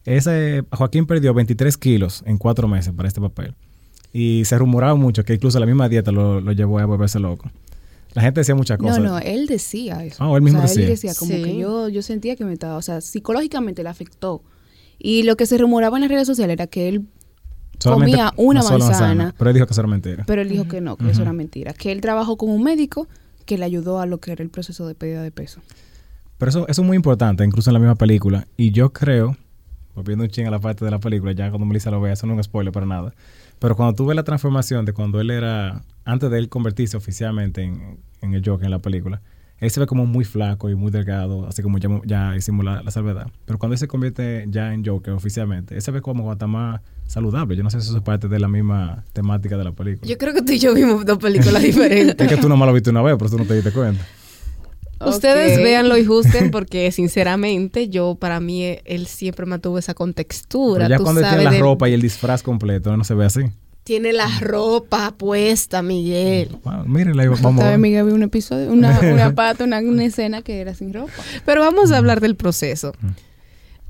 Ese, 0.04 0.62
Joaquín 0.71 1.07
perdió 1.07 1.35
23 1.35 1.76
kilos 1.78 2.23
en 2.26 2.38
cuatro 2.38 2.69
meses 2.69 2.92
para 2.95 3.09
este 3.09 3.21
papel. 3.21 3.54
Y 4.12 4.45
se 4.45 4.57
rumoraba 4.57 4.95
mucho 4.95 5.25
que 5.25 5.35
incluso 5.35 5.59
la 5.59 5.66
misma 5.66 5.88
dieta 5.88 6.12
lo, 6.12 6.40
lo 6.40 6.52
llevó 6.52 6.78
a 6.78 6.85
volverse 6.87 7.19
loco. 7.19 7.50
La 8.14 8.23
gente 8.23 8.40
decía 8.40 8.54
muchas 8.54 8.78
No, 8.78 8.88
cosas. 8.88 9.02
no, 9.02 9.19
él 9.19 9.47
decía 9.47 10.04
eso. 10.04 10.23
Ah, 10.23 10.37
él 10.37 10.42
mismo 10.42 10.59
o 10.59 10.62
sea, 10.62 10.69
decía. 10.69 10.85
Él 10.85 10.90
decía 10.90 11.14
como 11.19 11.33
Sí. 11.33 11.42
que 11.42 11.57
yo, 11.57 11.88
yo 11.88 12.02
sentía 12.02 12.37
que 12.37 12.45
me 12.45 12.52
estaba, 12.52 12.76
o 12.76 12.83
sea, 12.83 13.00
psicológicamente 13.00 13.83
le 13.83 13.88
afectó. 13.88 14.42
Y 14.99 15.23
lo 15.25 15.37
que 15.37 15.47
se 15.47 15.57
rumoraba 15.59 15.97
en 15.97 16.02
las 16.02 16.11
redes 16.11 16.26
sociales 16.26 16.54
era 16.54 16.66
que 16.66 16.88
él, 16.88 17.07
Solamente 17.78 18.12
comía 18.12 18.33
una 18.37 18.62
manzana. 18.62 19.35
Pero 19.37 19.50
él 19.50 19.54
dijo 19.54 19.66
que 19.66 19.73
eso 19.73 19.81
era 19.81 19.88
mentira. 19.88 20.25
pero 20.26 20.42
él 20.42 20.49
dijo 20.49 20.69
que 20.69 20.81
no, 20.81 20.97
que 20.97 21.11
eso 21.11 21.23
era 21.23 21.33
mentira. 21.33 21.73
Que 21.73 21.90
él 21.90 22.00
trabajó 22.00 22.37
con 22.37 22.50
un 22.50 22.62
médico 22.62 23.09
que 23.47 23.59
le 23.59 23.64
ayudó 23.64 23.99
a 24.00 24.07
lo 24.07 24.21
que 24.21 24.31
era 24.33 24.42
el 24.45 24.50
proceso 24.50 24.87
de 24.87 24.95
pérdida 24.95 25.23
de 25.23 25.33
peso. 25.33 25.61
Pero 26.38 26.49
eso, 26.50 26.69
eso 26.69 26.83
es 26.83 26.87
muy 26.87 26.97
importante, 26.97 27.45
incluso 27.45 27.71
en 27.71 27.75
la 27.75 27.81
misma 27.81 27.95
película. 27.97 28.47
Y 28.57 28.71
yo 28.73 28.92
creo, 28.92 29.37
volviendo 29.97 30.23
un 30.25 30.31
ching 30.31 30.47
a 30.47 30.50
la 30.50 30.61
parte 30.61 30.85
de 30.85 30.90
la 30.92 30.99
película, 31.00 31.33
ya 31.33 31.49
cuando 31.50 31.66
Melissa 31.66 31.90
lo 31.90 32.00
vea, 32.00 32.12
eso 32.12 32.26
no 32.26 32.35
es 32.35 32.37
un 32.38 32.45
spoiler 32.45 32.73
para 32.73 32.87
nada. 32.87 33.14
Pero 33.62 33.76
cuando 33.76 33.95
tú 33.95 34.07
ves 34.07 34.16
la 34.16 34.25
transformación 34.25 34.85
de 34.85 34.92
cuando 34.92 35.21
él 35.21 35.31
era, 35.31 35.85
antes 36.04 36.28
de 36.33 36.38
él 36.38 36.49
convertirse 36.49 36.97
oficialmente 36.97 37.62
en, 37.62 38.00
en 38.21 38.35
el 38.35 38.42
Joker 38.45 38.64
en 38.64 38.73
la 38.73 38.81
película, 38.81 39.23
él 39.59 39.71
se 39.71 39.78
ve 39.78 39.87
como 39.87 40.04
muy 40.04 40.25
flaco 40.25 40.69
y 40.69 40.75
muy 40.75 40.90
delgado, 40.90 41.47
así 41.47 41.62
como 41.62 41.78
ya, 41.78 41.88
ya 42.04 42.35
hicimos 42.35 42.64
la, 42.64 42.83
la 42.83 42.90
salvedad. 42.90 43.31
Pero 43.45 43.61
cuando 43.61 43.75
él 43.75 43.78
se 43.78 43.87
convierte 43.87 44.47
ya 44.49 44.75
en 44.75 44.85
Joker 44.85 45.14
oficialmente, 45.14 45.76
él 45.76 45.81
se 45.81 45.92
ve 45.92 46.00
como 46.00 46.33
hasta 46.33 46.49
más 46.49 46.81
saludable. 47.07 47.54
Yo 47.54 47.62
no 47.62 47.71
sé 47.71 47.81
si 47.81 47.87
eso 47.87 47.97
es 47.97 48.02
parte 48.02 48.26
de 48.26 48.40
la 48.40 48.49
misma 48.49 49.04
temática 49.12 49.57
de 49.57 49.62
la 49.62 49.71
película. 49.71 50.11
Yo 50.11 50.19
creo 50.19 50.35
que 50.35 50.42
tú 50.42 50.50
y 50.50 50.59
yo 50.59 50.75
vimos 50.75 51.07
dos 51.07 51.19
películas 51.19 51.62
diferentes. 51.62 52.16
es 52.19 52.35
que 52.35 52.42
tú 52.42 52.49
nomás 52.49 52.66
lo 52.66 52.75
viste 52.75 52.90
una 52.90 53.02
vez, 53.02 53.14
pero 53.16 53.31
tú 53.31 53.38
no 53.38 53.45
te 53.45 53.54
diste 53.54 53.71
cuenta. 53.71 54.04
Ustedes 55.09 55.59
Ok. 55.59 55.64
véanlo 55.64 55.97
y 55.99 56.04
juzguen 56.04 56.50
porque 56.52 56.90
sinceramente 56.92 57.88
yo 57.88 58.14
para 58.14 58.40
mí 58.40 58.78
él 58.85 59.06
siempre 59.06 59.47
mantuvo 59.47 59.78
esa 59.78 59.94
contextura. 59.94 60.85
Pero 60.87 60.90
ya 60.90 60.97
tú 60.99 61.02
cuando 61.04 61.21
tiene 61.23 61.44
la 61.44 61.50
de- 61.50 61.59
ropa 61.59 61.88
y 61.88 61.92
el 61.94 62.00
disfraz 62.02 62.42
completo, 62.42 62.97
no 62.97 63.04
se 63.04 63.14
ve 63.14 63.25
así. 63.25 63.40
Tiene 63.85 64.12
la 64.12 64.28
ropa 64.40 65.12
puesta, 65.16 65.82
Miguel. 65.82 66.56
Wow, 66.62 66.85
mírenla, 66.87 67.25
ahí 67.25 67.28
vamos 67.28 67.64
ver. 67.64 67.78
Miguel 67.78 68.04
vio 68.06 68.14
un 68.14 68.23
episodio, 68.23 68.71
una, 68.73 69.00
una 69.12 69.35
parte, 69.35 69.64
una, 69.64 69.78
una 69.80 70.04
escena 70.04 70.42
que 70.42 70.61
era 70.61 70.73
sin 70.75 70.92
ropa. 70.94 71.12
Pero 71.44 71.62
vamos 71.62 71.90
a 71.90 71.97
hablar 71.99 72.21
del 72.21 72.37
proceso. 72.37 72.92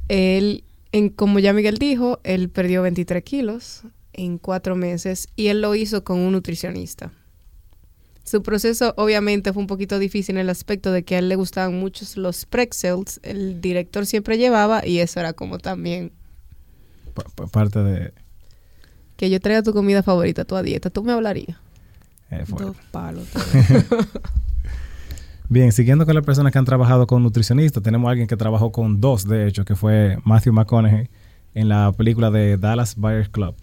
Él, 0.09 0.65
en, 0.93 1.09
como 1.11 1.39
ya 1.39 1.53
Miguel 1.53 1.77
dijo, 1.79 2.21
él 2.25 2.49
perdió 2.49 2.83
23 2.83 3.23
kilos 3.23 3.83
en 4.15 4.39
cuatro 4.39 4.77
meses 4.77 5.29
y 5.37 5.49
él 5.49 5.61
lo 5.61 5.75
hizo 5.75 6.05
con 6.05 6.19
un 6.19 6.33
nutricionista. 6.33 7.13
Su 8.25 8.43
proceso 8.43 8.95
obviamente 8.97 9.53
fue 9.53 9.61
un 9.61 9.67
poquito 9.67 9.99
difícil 9.99 10.37
en 10.37 10.43
el 10.43 10.51
aspecto 10.51 10.93
de 10.93 11.03
que 11.03 11.17
a 11.17 11.19
él 11.19 11.29
le 11.29 11.37
gustaban 11.37 11.79
muchos 11.79 12.17
los 12.17 12.47
pretzels, 12.47 13.21
el 13.23 13.61
director 13.61 14.07
siempre 14.07 14.39
llevaba 14.39 14.87
y 14.87 14.99
eso 15.01 15.21
era 15.21 15.33
como 15.33 15.59
también 15.59 16.13
Pa- 17.15 17.25
pa- 17.35 17.47
parte 17.49 17.81
de... 17.81 18.13
que 19.17 19.29
yo 19.29 19.41
traiga 19.41 19.63
tu 19.63 19.73
comida 19.73 20.03
favorita, 20.03 20.45
tu 20.45 20.57
dieta, 20.63 20.89
tú 20.89 21.03
me 21.03 21.13
hablarías. 21.13 21.59
eh, 22.31 22.45
fue- 22.47 22.65
Dos 22.67 22.77
palos. 22.93 23.27
Bien, 25.49 25.71
siguiendo 25.73 26.07
con 26.07 26.15
las 26.15 26.25
personas 26.25 26.53
que 26.53 26.59
han 26.59 26.65
trabajado 26.65 27.07
con 27.07 27.23
nutricionistas, 27.23 27.83
tenemos 27.83 28.09
a 28.09 28.13
alguien 28.13 28.27
que 28.27 28.37
trabajó 28.37 28.73
con 28.73 29.01
dos, 29.01 29.27
de 29.29 29.47
hecho, 29.49 29.65
que 29.67 29.77
fue 29.77 30.17
Matthew 30.25 30.55
McConaughey 30.55 31.11
en 31.55 31.69
la 31.69 31.93
película 31.93 32.31
de 32.31 32.57
Dallas 32.57 32.97
Buyers 32.97 33.29
Club. 33.29 33.55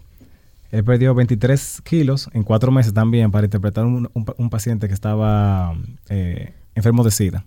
Él 0.70 0.84
perdió 0.84 1.14
23 1.14 1.80
kilos 1.82 2.28
en 2.32 2.42
cuatro 2.44 2.70
meses 2.70 2.94
también 2.94 3.30
para 3.30 3.44
interpretar 3.46 3.84
un, 3.84 4.08
un 4.14 4.24
pa- 4.24 4.34
un 4.38 4.50
paciente 4.50 4.86
que 4.88 4.94
estaba 4.94 5.74
eh, 6.08 6.54
enfermo 6.74 7.02
de 7.04 7.10
SIDA. 7.10 7.44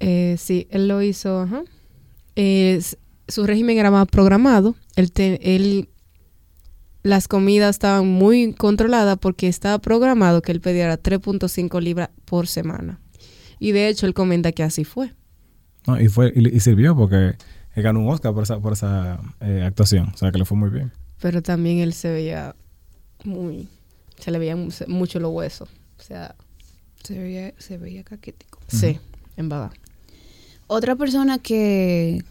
Eh, 0.00 0.36
sí, 0.38 0.66
él 0.70 0.88
lo 0.88 1.02
hizo, 1.02 1.40
ajá. 1.42 1.62
Eh, 2.36 2.80
su 3.28 3.46
régimen 3.46 3.78
era 3.78 3.90
más 3.90 4.06
programado. 4.06 4.74
Él, 4.96 5.12
te- 5.12 5.56
él- 5.56 5.88
las 7.02 7.28
comidas 7.28 7.70
estaban 7.76 8.06
muy 8.08 8.54
controladas 8.54 9.18
porque 9.18 9.48
estaba 9.48 9.78
programado 9.78 10.40
que 10.42 10.52
él 10.52 10.60
pidiera 10.60 10.96
3.5 11.00 11.80
libras 11.82 12.08
por 12.24 12.46
semana. 12.46 12.98
Y 13.58 13.72
de 13.72 13.88
hecho, 13.88 14.06
él 14.06 14.14
comenta 14.14 14.52
que 14.52 14.62
así 14.62 14.84
fue. 14.84 15.12
¿no? 15.86 16.00
Y, 16.00 16.08
fue, 16.08 16.32
y, 16.34 16.48
y 16.54 16.60
sirvió 16.60 16.96
porque 16.96 17.34
él 17.74 17.82
ganó 17.82 18.00
un 18.00 18.08
Oscar 18.08 18.32
por 18.32 18.42
esa, 18.44 18.58
por 18.58 18.72
esa 18.72 19.20
eh, 19.40 19.62
actuación. 19.66 20.08
O 20.14 20.16
sea, 20.16 20.32
que 20.32 20.38
le 20.38 20.44
fue 20.46 20.56
muy 20.56 20.70
bien. 20.70 20.92
Pero 21.24 21.40
también 21.42 21.78
él 21.78 21.94
se 21.94 22.12
veía 22.12 22.54
muy... 23.24 23.66
Se 24.18 24.30
le 24.30 24.38
veían 24.38 24.62
mu- 24.66 24.70
mucho 24.88 25.18
los 25.20 25.32
huesos. 25.32 25.70
O 25.98 26.02
sea, 26.02 26.34
Se 27.02 27.18
veía, 27.18 27.54
se 27.56 27.78
veía 27.78 28.04
caquético. 28.04 28.60
sí, 28.68 28.98
en 29.38 29.48
verdad. 29.48 29.72
Otra 30.66 30.96
persona 30.96 31.38
que, 31.38 32.22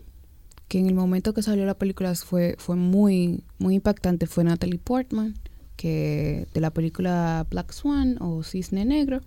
que 0.67 0.77
en 0.77 0.85
el 0.85 0.93
momento 0.93 1.33
que 1.33 1.41
salió 1.41 1.65
la 1.65 1.73
película 1.73 2.13
fue, 2.13 2.55
fue 2.59 2.75
muy, 2.75 3.43
muy 3.57 3.73
impactante 3.73 4.27
fue 4.27 4.43
Natalie 4.43 4.77
Portman, 4.77 5.33
que 5.75 6.45
de 6.53 6.61
la 6.61 6.69
película 6.69 7.47
Black 7.49 7.71
Swan 7.71 8.17
o 8.21 8.43
Cisne 8.43 8.85
Negro. 8.85 9.21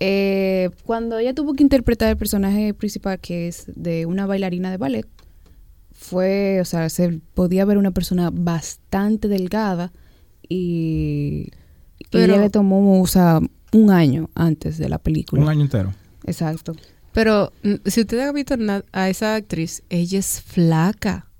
Eh, 0.00 0.70
cuando 0.84 1.18
ella 1.18 1.32
tuvo 1.32 1.54
que 1.54 1.62
interpretar 1.62 2.08
el 2.10 2.16
personaje 2.16 2.74
principal, 2.74 3.20
que 3.20 3.46
es 3.46 3.66
de 3.76 4.04
una 4.06 4.26
bailarina 4.26 4.72
de 4.72 4.78
ballet, 4.78 5.06
fue, 6.04 6.60
o 6.60 6.64
sea, 6.66 6.90
se 6.90 7.20
podía 7.32 7.64
ver 7.64 7.78
una 7.78 7.90
persona 7.90 8.30
bastante 8.30 9.26
delgada 9.26 9.90
y, 10.46 11.48
y 12.10 12.18
ella 12.18 12.36
le 12.36 12.50
tomó, 12.50 13.00
o 13.00 13.06
sea, 13.06 13.40
un 13.72 13.90
año 13.90 14.28
antes 14.34 14.76
de 14.76 14.90
la 14.90 14.98
película. 14.98 15.42
Un 15.42 15.48
año 15.48 15.62
entero. 15.62 15.94
Exacto. 16.26 16.74
Pero 17.12 17.52
mm, 17.62 17.74
si 17.86 18.02
ustedes 18.02 18.28
han 18.28 18.34
visto 18.34 18.54
a 18.92 19.08
esa 19.08 19.34
actriz, 19.34 19.82
ella 19.88 20.18
es 20.18 20.42
flaca. 20.42 21.30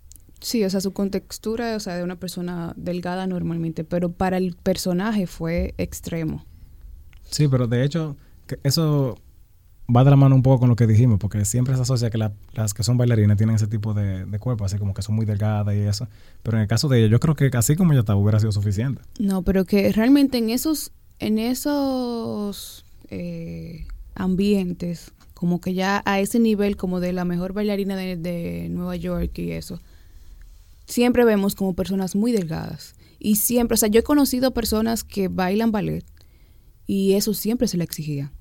Sí, 0.40 0.64
o 0.64 0.70
sea, 0.70 0.80
su 0.80 0.92
contextura, 0.92 1.76
o 1.76 1.80
sea, 1.80 1.96
de 1.96 2.02
una 2.02 2.16
persona 2.16 2.72
delgada 2.76 3.26
normalmente, 3.26 3.84
pero 3.84 4.12
para 4.12 4.38
el 4.38 4.56
personaje 4.62 5.26
fue 5.26 5.74
extremo. 5.76 6.46
Sí, 7.30 7.48
pero 7.48 7.66
de 7.66 7.84
hecho, 7.84 8.16
eso 8.62 9.18
va 9.94 10.02
de 10.04 10.10
la 10.10 10.16
mano 10.16 10.34
un 10.34 10.42
poco 10.42 10.60
con 10.60 10.68
lo 10.70 10.76
que 10.76 10.86
dijimos, 10.86 11.18
porque 11.18 11.44
siempre 11.44 11.74
se 11.76 11.82
asocia 11.82 12.08
que 12.10 12.16
la- 12.18 12.32
las 12.54 12.72
que 12.74 12.82
son 12.82 12.96
bailarinas 12.96 13.36
tienen 13.36 13.56
ese 13.56 13.66
tipo 13.66 13.92
de, 13.94 14.24
de 14.24 14.38
cuerpo, 14.38 14.64
así 14.64 14.78
como 14.78 14.94
que 14.94 15.02
son 15.02 15.14
muy 15.14 15.26
delgadas 15.26 15.74
y 15.74 15.80
eso. 15.80 16.08
Pero 16.42 16.56
en 16.56 16.62
el 16.62 16.68
caso 16.68 16.88
de 16.88 17.00
ella, 17.00 17.08
yo 17.08 17.20
creo 17.20 17.34
que 17.36 17.50
así 17.54 17.76
como 17.76 17.92
ella 17.92 18.00
estaba, 18.00 18.18
hubiera 18.18 18.40
sido 18.40 18.52
suficiente. 18.52 19.02
No, 19.18 19.42
pero 19.42 19.64
que 19.66 19.92
realmente 19.92 20.38
en 20.38 20.48
esos, 20.50 20.92
en 21.18 21.38
esos 21.38 22.84
eh, 23.10 23.86
ambientes, 24.14 25.12
como 25.34 25.60
que 25.60 25.74
ya 25.74 26.02
a 26.06 26.20
ese 26.20 26.38
nivel 26.40 26.76
como 26.76 27.00
de 27.00 27.12
la 27.12 27.24
mejor 27.24 27.52
bailarina 27.52 27.96
de, 27.96 28.16
de 28.16 28.68
Nueva 28.70 28.96
York 28.96 29.38
y 29.38 29.50
eso, 29.52 29.80
siempre 30.86 31.24
vemos 31.24 31.54
como 31.54 31.74
personas 31.74 32.14
muy 32.16 32.32
delgadas. 32.32 32.94
Y 33.18 33.36
siempre, 33.36 33.74
o 33.74 33.76
sea, 33.78 33.88
yo 33.88 34.00
he 34.00 34.04
conocido 34.04 34.52
personas 34.52 35.02
que 35.04 35.28
bailan 35.28 35.72
ballet 35.72 36.04
y 36.86 37.12
eso 37.14 37.34
siempre 37.34 37.68
se 37.68 37.76
le 37.78 37.84
exigía. 37.84 38.32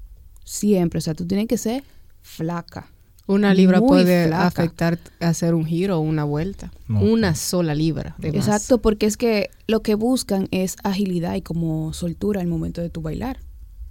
Siempre, 0.44 0.98
o 0.98 1.02
sea, 1.02 1.14
tú 1.14 1.26
tienes 1.26 1.48
que 1.48 1.58
ser 1.58 1.84
flaca. 2.22 2.90
Una 3.26 3.54
libra 3.54 3.80
Muy 3.80 3.88
puede 3.88 4.28
flaca. 4.28 4.48
afectar 4.48 5.00
hacer 5.22 5.54
un 5.54 5.66
giro 5.66 5.98
o 5.98 6.02
una 6.02 6.26
vuelta. 6.26 6.74
No, 6.90 7.02
una 7.02 7.36
sola 7.36 7.74
libra. 7.74 8.16
de 8.18 8.34
más. 8.34 8.48
Exacto, 8.48 8.82
porque 8.82 9.06
es 9.06 9.16
que 9.16 9.50
lo 9.68 9.82
que 9.82 9.96
buscan 9.96 10.50
es 10.52 10.76
agilidad 10.84 11.36
y 11.36 11.42
como 11.42 11.94
soltura 11.94 12.42
al 12.42 12.48
momento 12.48 12.82
de 12.82 12.90
tu 12.90 13.02
bailar. 13.02 13.40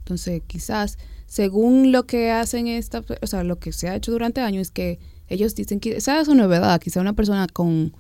Entonces, 0.00 0.42
quizás, 0.46 0.98
según 1.26 1.92
lo 1.92 2.04
que 2.04 2.30
hacen 2.30 2.66
esta, 2.66 3.02
o 3.22 3.26
sea, 3.26 3.42
lo 3.44 3.58
que 3.58 3.72
se 3.72 3.88
ha 3.88 3.96
hecho 3.96 4.12
durante 4.12 4.42
años 4.42 4.62
es 4.62 4.70
que 4.70 4.98
ellos 5.28 5.54
dicen 5.54 5.80
que, 5.80 5.96
esa 5.96 6.20
es 6.20 6.28
una 6.28 6.46
verdad, 6.46 6.78
quizá 6.80 7.00
una 7.00 7.14
persona 7.14 7.46
con, 7.50 7.94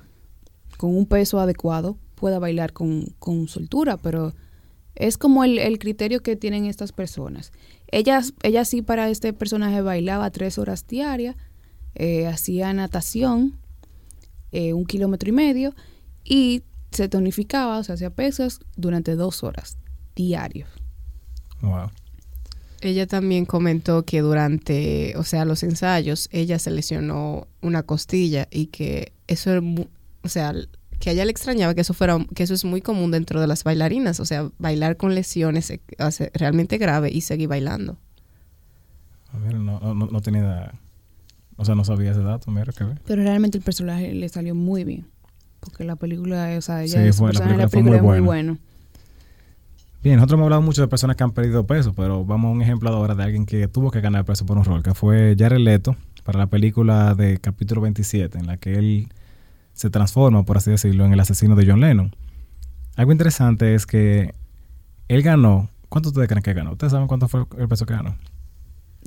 con 0.76 0.94
un 0.94 1.06
peso 1.06 1.40
adecuado 1.40 1.96
pueda 2.14 2.38
bailar 2.38 2.74
con, 2.74 3.06
con 3.18 3.48
soltura, 3.48 3.96
pero 3.96 4.34
es 4.94 5.16
como 5.16 5.44
el, 5.44 5.58
el 5.58 5.78
criterio 5.78 6.22
que 6.22 6.36
tienen 6.36 6.66
estas 6.66 6.92
personas. 6.92 7.52
Ellas, 7.92 8.32
ella 8.42 8.64
sí 8.64 8.82
para 8.82 9.08
este 9.10 9.32
personaje 9.32 9.82
bailaba 9.82 10.30
tres 10.30 10.58
horas 10.58 10.86
diarias, 10.86 11.36
eh, 11.94 12.26
hacía 12.26 12.72
natación, 12.72 13.58
eh, 14.50 14.72
un 14.72 14.86
kilómetro 14.86 15.28
y 15.28 15.32
medio, 15.32 15.74
y 16.24 16.62
se 16.90 17.08
tonificaba, 17.08 17.78
o 17.78 17.84
sea, 17.84 17.94
hacía 17.94 18.10
pesas 18.10 18.60
durante 18.76 19.14
dos 19.14 19.44
horas 19.44 19.78
diarios. 20.16 20.68
Wow. 21.60 21.90
Ella 22.80 23.06
también 23.06 23.44
comentó 23.44 24.04
que 24.04 24.22
durante, 24.22 25.14
o 25.16 25.22
sea, 25.22 25.44
los 25.44 25.62
ensayos, 25.62 26.28
ella 26.32 26.58
se 26.58 26.70
lesionó 26.70 27.46
una 27.60 27.84
costilla 27.84 28.48
y 28.50 28.66
que 28.66 29.12
eso 29.28 29.50
o 30.22 30.28
sea, 30.28 30.54
que 31.02 31.10
a 31.10 31.14
ella 31.14 31.24
le 31.24 31.32
extrañaba 31.32 31.74
que 31.74 31.80
eso 31.80 31.94
fuera, 31.94 32.16
que 32.32 32.44
eso 32.44 32.54
es 32.54 32.64
muy 32.64 32.80
común 32.80 33.10
dentro 33.10 33.40
de 33.40 33.48
las 33.48 33.64
bailarinas, 33.64 34.20
o 34.20 34.24
sea, 34.24 34.48
bailar 34.60 34.96
con 34.96 35.16
lesiones 35.16 35.68
eh, 35.70 35.80
hace- 35.98 36.30
realmente 36.32 36.78
grave 36.78 37.10
y 37.10 37.22
seguir 37.22 37.48
bailando. 37.48 37.96
A 39.32 39.38
ver, 39.38 39.54
no, 39.54 39.80
no, 39.80 40.06
no 40.06 40.20
tenía. 40.20 40.70
O 41.56 41.64
sea, 41.64 41.74
no 41.74 41.84
sabía 41.84 42.12
ese 42.12 42.20
dato, 42.22 42.52
mira 42.52 42.72
que 42.72 42.84
ve. 42.84 42.94
Pero 43.04 43.20
realmente 43.24 43.58
el 43.58 43.64
personaje 43.64 44.14
le 44.14 44.28
salió 44.28 44.54
muy 44.54 44.84
bien. 44.84 45.06
Porque 45.58 45.82
la 45.82 45.96
película, 45.96 46.54
o 46.56 46.60
sea, 46.60 46.86
Sí, 46.86 46.92
ella 46.96 47.06
es 47.08 47.16
fue- 47.16 47.32
la 47.32 47.40
película 47.40 47.68
fue 47.68 47.82
muy 47.82 47.96
es 47.96 48.02
muy 48.02 48.06
buena. 48.20 48.24
bueno. 48.26 48.58
Bien, 50.04 50.16
nosotros 50.16 50.36
hemos 50.38 50.44
hablado 50.46 50.62
mucho 50.62 50.82
de 50.82 50.88
personas 50.88 51.16
que 51.16 51.24
han 51.24 51.32
perdido 51.32 51.66
peso, 51.66 51.94
pero 51.94 52.24
vamos 52.24 52.48
a 52.48 52.52
un 52.52 52.62
ejemplo 52.62 52.90
ahora 52.90 53.16
de 53.16 53.24
alguien 53.24 53.44
que 53.44 53.66
tuvo 53.66 53.90
que 53.90 54.00
ganar 54.00 54.24
peso 54.24 54.46
por 54.46 54.56
un 54.56 54.64
rol, 54.64 54.82
que 54.84 54.94
fue 54.94 55.34
Jared 55.36 55.58
Leto 55.58 55.96
para 56.22 56.38
la 56.38 56.46
película 56.46 57.14
de 57.16 57.38
capítulo 57.38 57.80
27, 57.80 58.38
en 58.38 58.46
la 58.46 58.56
que 58.56 58.74
él 58.74 59.08
se 59.72 59.90
transforma, 59.90 60.44
por 60.44 60.56
así 60.56 60.70
decirlo, 60.70 61.04
en 61.04 61.12
el 61.12 61.20
asesino 61.20 61.54
de 61.56 61.66
John 61.66 61.80
Lennon. 61.80 62.14
Algo 62.96 63.12
interesante 63.12 63.74
es 63.74 63.86
que 63.86 64.34
él 65.08 65.22
ganó. 65.22 65.68
¿Cuánto 65.88 66.08
ustedes 66.10 66.28
creen 66.28 66.42
que 66.42 66.52
ganó? 66.54 66.72
¿Ustedes 66.72 66.92
saben 66.92 67.06
cuánto 67.08 67.28
fue 67.28 67.44
el 67.58 67.68
peso 67.68 67.86
que 67.86 67.94
ganó? 67.94 68.16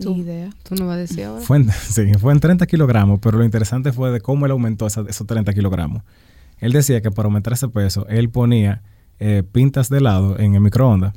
Tú. 0.02 0.14
Ni 0.16 0.22
idea. 0.22 0.50
¿Tú 0.68 0.76
no 0.76 0.88
vas 0.88 0.96
a 0.96 1.00
decir 1.00 1.24
ahora? 1.24 1.42
Fue 1.42 1.58
en, 1.58 1.70
sí, 1.90 2.14
fue 2.20 2.34
en 2.34 2.40
30 2.40 2.66
kilogramos, 2.68 3.20
pero 3.22 3.38
lo 3.38 3.44
interesante 3.46 3.92
fue 3.94 4.12
de 4.12 4.22
cómo 4.22 4.46
él 4.46 4.52
aumentó 4.52 4.86
esa- 4.88 5.06
esos 5.08 5.26
30 5.26 5.54
kilogramos. 5.54 6.04
Él 6.60 6.72
decía 6.74 7.02
que 7.02 7.12
para 7.12 7.28
aumentar 7.28 7.54
ese 7.54 7.68
peso, 7.70 8.08
él 8.08 8.30
ponía 8.30 8.82
eh, 9.20 9.44
pintas 9.50 9.90
de 9.90 9.98
helado 10.00 10.38
en 10.40 10.56
el 10.56 10.62
microondas 10.62 11.14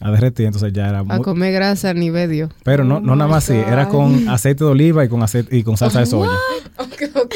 a 0.00 0.10
derretir, 0.10 0.46
entonces 0.46 0.72
ya 0.72 0.88
era 0.88 1.00
A 1.08 1.18
comer 1.20 1.52
grasa 1.52 1.94
ni 1.94 2.10
medio. 2.10 2.48
Pero 2.64 2.84
no, 2.84 2.96
Oh 2.96 3.00
no 3.00 3.16
nada 3.16 3.30
más 3.30 3.48
así, 3.48 3.56
era 3.58 3.88
con 3.88 4.28
aceite 4.28 4.64
de 4.64 4.70
oliva 4.70 5.04
y 5.04 5.08
con 5.08 5.22
aceite 5.22 5.56
y 5.56 5.62
con 5.62 5.76
salsa 5.76 6.00
de 6.00 6.06
soya. 6.06 6.32
Ok, 6.78 7.02
ok. 7.14 7.34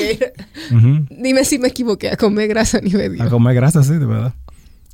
Ujú. 0.77 1.07
Dime 1.11 1.45
si 1.45 1.59
me 1.59 1.69
equivoqué, 1.69 2.11
a 2.11 2.17
comer 2.17 2.49
grasa 2.49 2.81
ni 2.81 2.91
medio. 2.91 3.23
A 3.23 3.29
comer 3.31 3.55
grasa, 3.55 3.83
sí, 3.85 3.93
de 3.95 4.05
verdad. 4.07 4.35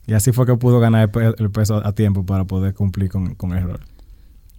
Y 0.07 0.13
así 0.13 0.33
fue 0.33 0.45
que 0.47 0.55
pudo 0.57 0.81
ganar 0.81 1.03
el, 1.05 1.11
pe- 1.11 1.35
el 1.43 1.51
peso 1.51 1.77
a 1.85 1.93
tiempo 1.93 2.27
para 2.27 2.45
poder 2.45 2.75
cumplir 2.75 3.11
con, 3.11 3.35
con 3.35 3.53
el 3.53 3.63
rol. 3.65 3.81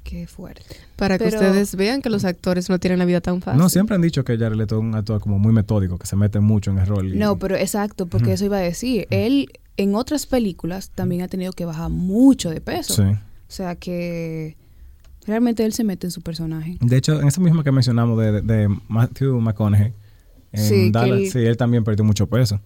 Qué 0.04 0.28
fuerte. 0.28 0.64
Para 0.98 1.18
que 1.18 1.26
ustedes 1.26 1.76
vean 1.76 2.02
que 2.02 2.10
los 2.12 2.26
actores 2.26 2.70
no 2.70 2.80
tienen 2.80 3.00
la 3.00 3.06
vida 3.06 3.22
tan 3.22 3.42
fácil. 3.42 3.60
No, 3.60 3.70
siempre 3.70 3.96
han 3.96 4.02
dicho 4.02 4.24
que 4.24 4.38
Jared 4.38 4.56
Leto 4.56 4.76
es 4.76 4.82
un 4.82 4.94
actor 4.96 5.20
como 5.20 5.40
muy 5.40 5.52
metódico, 5.54 5.98
que 5.98 6.06
se 6.08 6.16
mete 6.16 6.40
mucho 6.40 6.70
en 6.72 6.78
el 6.80 6.86
rol. 6.88 7.14
y- 7.14 7.18
No, 7.18 7.38
pero 7.38 7.56
exacto, 7.56 8.06
porque 8.08 8.34
eso 8.34 8.46
iba 8.46 8.58
a 8.58 8.62
decir. 8.62 9.08
Él 9.10 9.50
en 9.78 9.96
otras 9.96 10.26
películas 10.26 10.90
también 10.90 11.22
ha 11.22 11.28
tenido 11.28 11.52
que 11.54 11.66
bajar 11.66 11.90
mucho 11.90 12.50
de 12.50 12.62
peso. 12.62 12.96
Sí. 12.96 13.02
O 13.04 13.52
sea 13.52 13.76
que 13.76 14.58
realmente 15.28 15.66
él 15.66 15.74
se 15.74 15.84
mete 15.84 16.08
en 16.08 16.12
su 16.12 16.22
personaje. 16.22 16.78
De 16.82 16.98
hecho, 16.98 17.20
en 17.22 17.28
esa 17.28 17.42
misma 17.42 17.64
que 17.64 17.72
mencionamos 17.72 18.18
de, 18.20 18.32
de- 18.32 18.42
de 18.42 18.80
Matthew 18.88 19.40
McConaughey, 19.42 19.94
en 20.52 20.64
Sí, 20.64 20.92
Dallas, 20.92 21.20
él- 21.20 21.32
sí, 21.32 21.40
él 21.40 21.58
también 21.58 21.84
perdió 21.84 22.04
mucho 22.06 22.28
peso. 22.28 22.62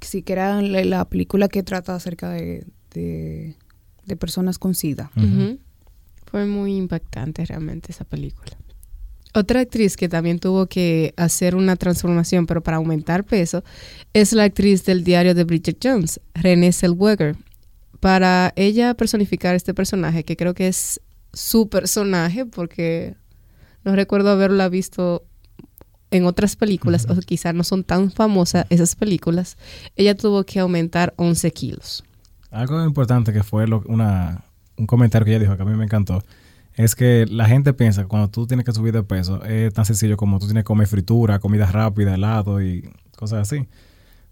sí 0.00 0.22
que 0.22 0.34
era 0.34 0.60
la, 0.62 0.84
la 0.84 1.04
película 1.06 1.48
que 1.48 1.62
trata 1.62 1.94
acerca 1.94 2.30
de, 2.30 2.66
de, 2.92 3.56
de 4.04 4.16
personas 4.16 4.58
con 4.58 4.74
SIDA. 4.74 5.10
Fue 6.26 6.44
muy 6.44 6.76
impactante 6.76 7.44
realmente 7.46 7.92
esa 7.92 8.04
película. 8.04 8.56
Otra 9.38 9.60
actriz 9.60 9.96
que 9.98 10.08
también 10.08 10.38
tuvo 10.38 10.66
que 10.66 11.12
hacer 11.18 11.54
una 11.54 11.76
transformación, 11.76 12.46
pero 12.46 12.62
para 12.62 12.78
aumentar 12.78 13.22
peso, 13.24 13.62
es 14.14 14.32
la 14.32 14.44
actriz 14.44 14.84
del 14.86 15.04
diario 15.04 15.34
de 15.34 15.44
Bridget 15.44 15.76
Jones, 15.82 16.20
Renée 16.34 16.72
Zellweger. 16.72 17.36
Para 18.00 18.54
ella 18.56 18.94
personificar 18.94 19.54
este 19.54 19.74
personaje, 19.74 20.24
que 20.24 20.36
creo 20.36 20.54
que 20.54 20.68
es 20.68 21.00
su 21.34 21.68
personaje, 21.68 22.46
porque 22.46 23.14
no 23.84 23.94
recuerdo 23.94 24.30
haberla 24.30 24.70
visto 24.70 25.22
en 26.10 26.24
otras 26.24 26.56
películas, 26.56 27.04
Ujú. 27.04 27.18
o 27.18 27.22
quizás 27.22 27.54
no 27.54 27.62
son 27.62 27.84
tan 27.84 28.10
famosas 28.10 28.64
esas 28.70 28.96
películas, 28.96 29.58
ella 29.96 30.14
tuvo 30.16 30.44
que 30.44 30.60
aumentar 30.60 31.12
11 31.16 31.50
kilos. 31.50 32.04
Algo 32.50 32.82
importante 32.84 33.34
que 33.34 33.42
fue 33.42 33.66
lo- 33.66 33.82
una, 33.86 34.44
un 34.78 34.86
comentario 34.86 35.26
que 35.26 35.32
ella 35.32 35.40
dijo 35.40 35.56
que 35.58 35.62
a 35.62 35.66
mí 35.66 35.74
me 35.76 35.84
encantó 35.84 36.22
es 36.76 36.94
que 36.94 37.26
la 37.28 37.46
gente 37.46 37.72
piensa 37.72 38.02
que 38.02 38.08
cuando 38.08 38.28
tú 38.28 38.46
tienes 38.46 38.64
que 38.66 38.72
subir 38.72 38.92
de 38.92 39.02
peso 39.02 39.42
es 39.44 39.72
tan 39.72 39.86
sencillo 39.86 40.16
como 40.16 40.38
tú 40.38 40.44
tienes 40.46 40.62
que 40.62 40.66
comer 40.66 40.86
fritura, 40.86 41.38
comida 41.38 41.66
rápida, 41.66 42.14
helado 42.14 42.62
y 42.62 42.88
cosas 43.16 43.50
así. 43.50 43.66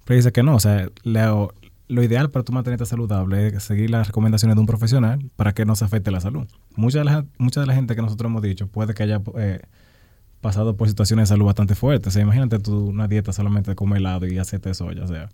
Pero 0.04 0.16
dice 0.16 0.30
que 0.30 0.42
no, 0.42 0.54
o 0.56 0.60
sea, 0.60 0.88
lo, 1.04 1.52
ideal 1.88 2.30
para 2.30 2.44
tú 2.44 2.52
mantenerte 2.52 2.84
saludable 2.84 3.48
es 3.48 3.62
seguir 3.62 3.90
las 3.90 4.08
recomendaciones 4.08 4.56
de 4.56 4.60
un 4.60 4.66
profesional 4.66 5.30
para 5.36 5.54
que 5.54 5.64
no 5.64 5.74
se 5.74 5.86
afecte 5.86 6.10
la 6.10 6.20
salud. 6.20 6.46
Mucha 6.76 6.98
de 6.98 7.04
la, 7.06 7.24
mucha 7.38 7.60
de 7.60 7.66
la 7.66 7.74
gente 7.74 7.96
que 7.96 8.02
nosotros 8.02 8.28
hemos 8.28 8.42
dicho 8.42 8.66
puede 8.66 8.92
que 8.92 9.04
haya 9.04 9.22
eh, 9.38 9.60
pasado 10.42 10.76
por 10.76 10.88
situaciones 10.88 11.30
de 11.30 11.34
salud 11.34 11.46
bastante 11.46 11.74
fuertes. 11.74 12.08
O 12.08 12.10
sea, 12.10 12.22
imagínate 12.22 12.58
tú 12.58 12.88
una 12.88 13.08
dieta 13.08 13.32
solamente 13.32 13.70
de 13.70 13.74
comer 13.74 13.98
helado 13.98 14.26
y 14.26 14.36
hacerte 14.36 14.74
soya, 14.74 15.02
o 15.04 15.08
sea, 15.08 15.30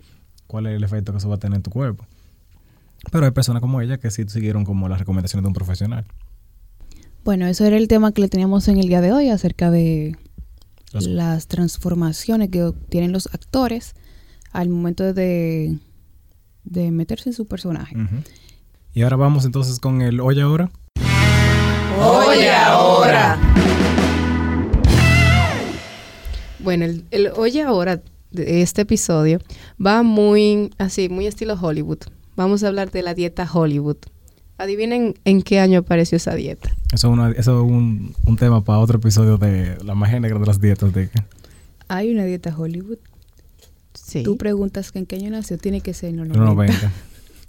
¿cuál 0.46 0.66
es 0.66 0.76
el 0.76 0.84
efecto 0.84 1.10
que 1.10 1.18
eso 1.18 1.28
va 1.28 1.34
a 1.34 1.38
tener 1.38 1.56
en 1.56 1.62
tu 1.62 1.72
cuerpo? 1.72 2.06
Pero 3.10 3.24
hay 3.24 3.32
personas 3.32 3.60
como 3.60 3.80
ella 3.80 3.98
que 3.98 4.12
sí 4.12 4.24
siguieron 4.28 4.64
como 4.64 4.88
las 4.88 5.00
recomendaciones 5.00 5.42
de 5.42 5.48
un 5.48 5.54
profesional. 5.54 6.04
Bueno, 7.24 7.46
eso 7.46 7.64
era 7.64 7.76
el 7.76 7.88
tema 7.88 8.12
que 8.12 8.22
le 8.22 8.28
teníamos 8.28 8.66
en 8.68 8.78
el 8.78 8.88
día 8.88 9.00
de 9.00 9.12
hoy 9.12 9.28
acerca 9.28 9.70
de 9.70 10.16
Las- 10.92 11.06
las 11.06 11.46
transformaciones 11.46 12.48
que 12.50 12.72
tienen 12.88 13.12
los 13.12 13.26
actores 13.32 13.94
al 14.52 14.68
momento 14.68 15.12
de, 15.12 15.78
de 16.64 16.90
meterse 16.90 17.28
en 17.28 17.34
su 17.34 17.46
personaje. 17.46 17.94
Y 18.92 19.02
ahora 19.02 19.16
vamos 19.16 19.44
entonces 19.44 19.78
con 19.78 20.02
el 20.02 20.20
hoy 20.20 20.40
ahora. 20.40 20.70
Oye 22.02 22.50
ahora. 22.50 23.38
Bueno, 26.58 26.84
el, 26.86 27.04
el 27.10 27.28
Oye 27.36 27.62
ahora 27.62 28.02
de 28.32 28.62
este 28.62 28.82
episodio 28.82 29.38
va 29.84 30.02
muy 30.02 30.70
así, 30.78 31.08
muy 31.08 31.26
estilo 31.26 31.54
Hollywood. 31.60 31.98
Vamos 32.36 32.64
a 32.64 32.68
hablar 32.68 32.90
de 32.90 33.02
la 33.02 33.14
dieta 33.14 33.48
Hollywood. 33.52 33.96
Adivinen 34.60 35.14
en 35.24 35.42
qué 35.42 35.58
año 35.60 35.78
apareció 35.80 36.16
esa 36.16 36.34
dieta. 36.34 36.70
Eso 36.92 37.08
es, 37.08 37.12
una- 37.12 37.30
eso 37.30 37.64
es 37.64 37.70
un, 37.70 38.14
un 38.26 38.36
tema 38.36 38.62
para 38.62 38.78
otro 38.78 38.98
episodio 38.98 39.38
de 39.38 39.76
la 39.84 39.94
magia 39.94 40.20
negra 40.20 40.38
de 40.38 40.46
las 40.46 40.60
dietas. 40.60 40.92
De 40.92 41.08
Hay 41.88 42.12
una 42.12 42.24
dieta 42.24 42.54
Hollywood. 42.56 42.98
Sí. 43.94 44.22
Tú 44.22 44.36
preguntas 44.36 44.92
que 44.92 44.98
en 44.98 45.06
qué 45.06 45.16
año 45.16 45.30
nació, 45.30 45.56
tiene 45.58 45.80
que 45.80 45.94
ser 45.94 46.10
en 46.10 46.18
los 46.18 46.28
de 46.28 46.34
los 46.34 46.46
90. 46.54 46.72
90. 46.74 46.92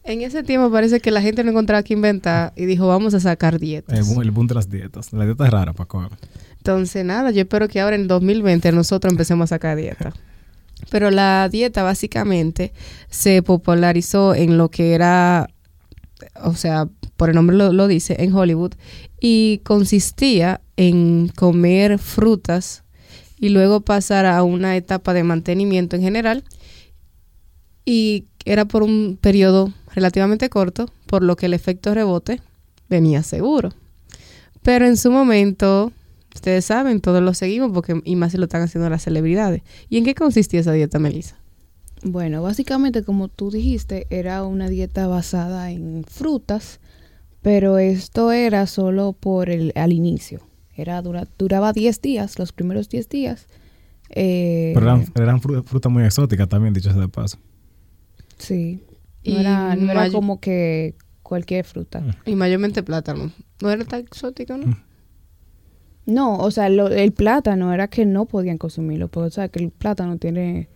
En 0.03 0.21
ese 0.21 0.41
tiempo 0.43 0.71
parece 0.71 0.99
que 0.99 1.11
la 1.11 1.21
gente 1.21 1.43
no 1.43 1.51
encontraba 1.51 1.83
qué 1.83 1.93
inventar 1.93 2.53
y 2.55 2.65
dijo, 2.65 2.87
vamos 2.87 3.13
a 3.13 3.19
sacar 3.19 3.55
el, 3.55 3.59
dietas. 3.59 4.07
boom- 4.07 4.21
el 4.23 4.31
boom 4.31 4.47
de 4.47 4.55
las 4.55 4.69
dietas. 4.69 5.13
La 5.13 5.25
dieta 5.25 5.45
es 5.45 5.51
rara, 5.51 5.73
Paco. 5.73 6.09
Entonces, 6.57 7.03
nada, 7.05 7.29
yo 7.31 7.41
espero 7.41 7.67
que 7.67 7.81
ahora 7.81 7.95
en 7.95 8.03
el 8.03 8.07
2020 8.07 8.71
nosotros 8.71 9.11
empecemos 9.11 9.45
a 9.45 9.55
sacar 9.55 9.75
dieta. 9.77 10.13
Pero 10.89 11.11
la 11.11 11.47
dieta 11.51 11.83
básicamente 11.83 12.73
se 13.09 13.43
popularizó 13.43 14.33
en 14.33 14.57
lo 14.57 14.69
que 14.69 14.93
era, 14.93 15.49
o 16.43 16.55
sea, 16.55 16.87
por 17.17 17.29
el 17.29 17.35
nombre 17.35 17.55
lo, 17.55 17.73
lo 17.73 17.87
dice, 17.87 18.15
en 18.19 18.33
Hollywood, 18.33 18.73
y 19.19 19.61
consistía 19.63 20.61
en 20.77 21.29
comer 21.35 21.99
frutas 21.99 22.83
y 23.39 23.49
luego 23.49 23.81
pasar 23.81 24.25
a 24.25 24.43
una 24.43 24.77
etapa 24.77 25.13
de 25.13 25.23
mantenimiento 25.23 25.95
en 25.95 26.03
general. 26.03 26.43
Y 27.85 28.25
era 28.45 28.65
por 28.65 28.83
un 28.83 29.17
periodo 29.19 29.73
relativamente 29.93 30.49
corto, 30.49 30.89
por 31.07 31.23
lo 31.23 31.35
que 31.35 31.47
el 31.47 31.53
efecto 31.53 31.93
rebote 31.93 32.39
venía 32.89 33.23
seguro. 33.23 33.71
Pero 34.61 34.85
en 34.85 34.95
su 34.95 35.11
momento, 35.11 35.91
ustedes 36.35 36.65
saben, 36.65 37.01
todos 37.01 37.23
lo 37.23 37.33
seguimos 37.33 37.71
porque 37.73 37.99
y 38.05 38.15
más 38.15 38.31
si 38.31 38.37
lo 38.37 38.43
están 38.43 38.61
haciendo 38.61 38.89
las 38.89 39.03
celebridades. 39.03 39.63
¿Y 39.89 39.97
en 39.97 40.05
qué 40.05 40.13
consistía 40.13 40.59
esa 40.59 40.73
dieta, 40.73 40.99
Melissa? 40.99 41.40
Bueno, 42.03 42.41
básicamente, 42.41 43.03
como 43.03 43.27
tú 43.27 43.51
dijiste, 43.51 44.07
era 44.09 44.43
una 44.43 44.67
dieta 44.69 45.07
basada 45.07 45.71
en 45.71 46.03
frutas, 46.07 46.79
pero 47.41 47.77
esto 47.77 48.31
era 48.31 48.65
solo 48.67 49.13
por 49.13 49.49
el 49.49 49.71
al 49.75 49.91
inicio. 49.93 50.41
Era 50.75 51.01
dura- 51.01 51.27
duraba 51.37 51.73
10 51.73 52.01
días, 52.01 52.39
los 52.39 52.51
primeros 52.53 52.89
10 52.89 53.07
días. 53.09 53.47
Eh, 54.09 54.71
Pero 54.73 54.85
eran, 54.87 55.05
eran 55.15 55.41
fru- 55.41 55.63
frutas 55.63 55.91
muy 55.91 56.03
exóticas 56.03 56.49
también, 56.49 56.73
dicho 56.73 56.91
sea 56.91 56.99
de 57.01 57.07
paso. 57.07 57.37
Sí. 58.37 58.79
Y 59.23 59.33
No 59.33 59.39
era, 59.39 59.75
no 59.75 59.91
era 59.91 60.09
como 60.11 60.39
que 60.39 60.95
cualquier 61.21 61.65
fruta. 61.65 61.99
Mm. 62.01 62.29
Y 62.31 62.35
mayormente 62.35 62.81
plátano. 62.83 63.31
No 63.61 63.69
era 63.69 63.85
tan 63.85 64.01
exótico, 64.01 64.57
¿no? 64.57 64.65
Mm. 64.67 64.75
No, 66.07 66.37
o 66.37 66.49
sea, 66.51 66.67
lo- 66.69 66.87
el 66.87 67.11
plátano 67.11 67.73
era 67.73 67.87
que 67.87 68.05
no 68.05 68.25
podían 68.25 68.57
consumirlo, 68.57 69.07
porque 69.07 69.27
o 69.27 69.31
sea, 69.31 69.49
que 69.49 69.59
el 69.63 69.69
plátano 69.69 70.17
tiene, 70.17 70.67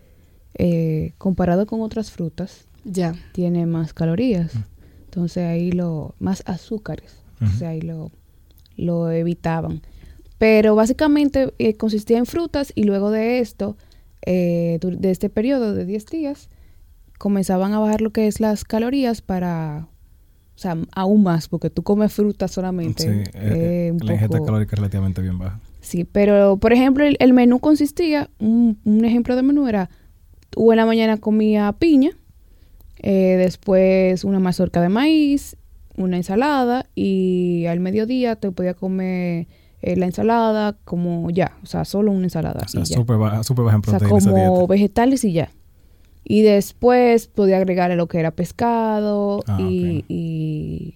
eh, 0.58 1.14
comparado 1.18 1.66
con 1.66 1.82
otras 1.82 2.12
frutas, 2.12 2.66
Ya. 2.84 3.14
tiene 3.34 3.66
más 3.66 3.94
calorías. 3.94 4.52
Entonces 5.06 5.44
ahí 5.46 5.72
lo, 5.72 6.16
más 6.20 6.44
azúcares. 6.46 7.18
Entonces 7.34 7.62
Ujú. 7.62 7.70
ahí 7.70 7.82
lo, 7.82 8.12
lo 8.78 9.12
evitaban. 9.12 9.82
Pero 10.38 10.76
básicamente 10.76 11.54
eh, 11.60 11.76
consistía 11.76 12.18
en 12.18 12.26
frutas 12.26 12.72
y 12.76 12.84
luego 12.84 13.12
de 13.12 13.40
esto, 13.40 13.78
eh, 14.26 14.80
de 14.82 15.12
este 15.12 15.30
periodo 15.30 15.74
de 15.74 15.86
10 15.86 16.06
días, 16.08 16.50
comenzaban 17.18 17.74
a 17.74 17.80
bajar 17.80 18.02
lo 18.02 18.12
que 18.12 18.28
es 18.28 18.40
las 18.42 18.66
calorías 18.66 19.22
para, 19.22 19.88
o 20.56 20.58
sea, 20.58 20.78
aún 20.94 21.24
más, 21.24 21.48
porque 21.48 21.70
tú 21.70 21.84
comes 21.84 22.12
fruta 22.14 22.48
solamente. 22.50 23.04
Sí, 23.04 23.10
eh, 23.10 23.88
eh, 23.88 23.92
un 23.94 24.06
la 24.06 24.14
ingesta 24.14 24.38
poco- 24.38 24.48
calórica 24.48 24.76
es 24.76 24.80
relativamente 24.80 25.22
bien 25.22 25.38
baja. 25.38 25.60
Sí, 25.80 26.04
pero 26.04 26.58
por 26.58 26.74
ejemplo, 26.74 27.06
el, 27.06 27.16
el 27.20 27.32
menú 27.34 27.60
consistía, 27.60 28.30
un, 28.40 28.80
un 28.84 29.06
ejemplo 29.06 29.36
de 29.38 29.44
menú 29.44 29.68
era, 29.68 29.90
tú 30.56 30.72
en 30.72 30.78
la 30.78 30.86
mañana 30.86 31.18
comía 31.18 31.72
piña, 31.78 32.12
eh, 33.02 33.36
después 33.38 34.24
una 34.24 34.40
mazorca 34.40 34.82
de 34.82 34.90
maíz, 34.90 35.58
una 35.98 36.18
ensalada 36.18 36.86
y 36.96 37.66
al 37.68 37.80
mediodía 37.80 38.36
te 38.36 38.52
podía 38.52 38.74
comer 38.74 39.48
eh, 39.82 39.96
la 39.96 40.06
ensalada 40.06 40.76
como 40.84 41.30
ya, 41.30 41.58
o 41.64 41.66
sea, 41.66 41.86
solo 41.86 42.12
una 42.12 42.24
ensalada. 42.26 42.62
O 42.66 42.68
sea, 42.68 42.86
súper 42.86 43.18
baja, 43.18 43.44
súper 43.44 43.66
baja 43.66 43.76
en 43.78 43.82
O 43.82 43.84
sea, 43.86 44.00
proteína 44.00 44.18
esa 44.20 44.32
como 44.32 44.56
dieta. 44.58 44.66
vegetales 44.74 45.24
y 45.24 45.34
ya. 45.34 45.50
Y 46.24 46.42
después 46.42 47.28
podía 47.28 47.58
agregarle 47.58 47.96
lo 47.96 48.08
que 48.08 48.20
era 48.20 48.32
pescado 48.32 49.44
Ah, 49.48 49.60
y, 49.62 50.96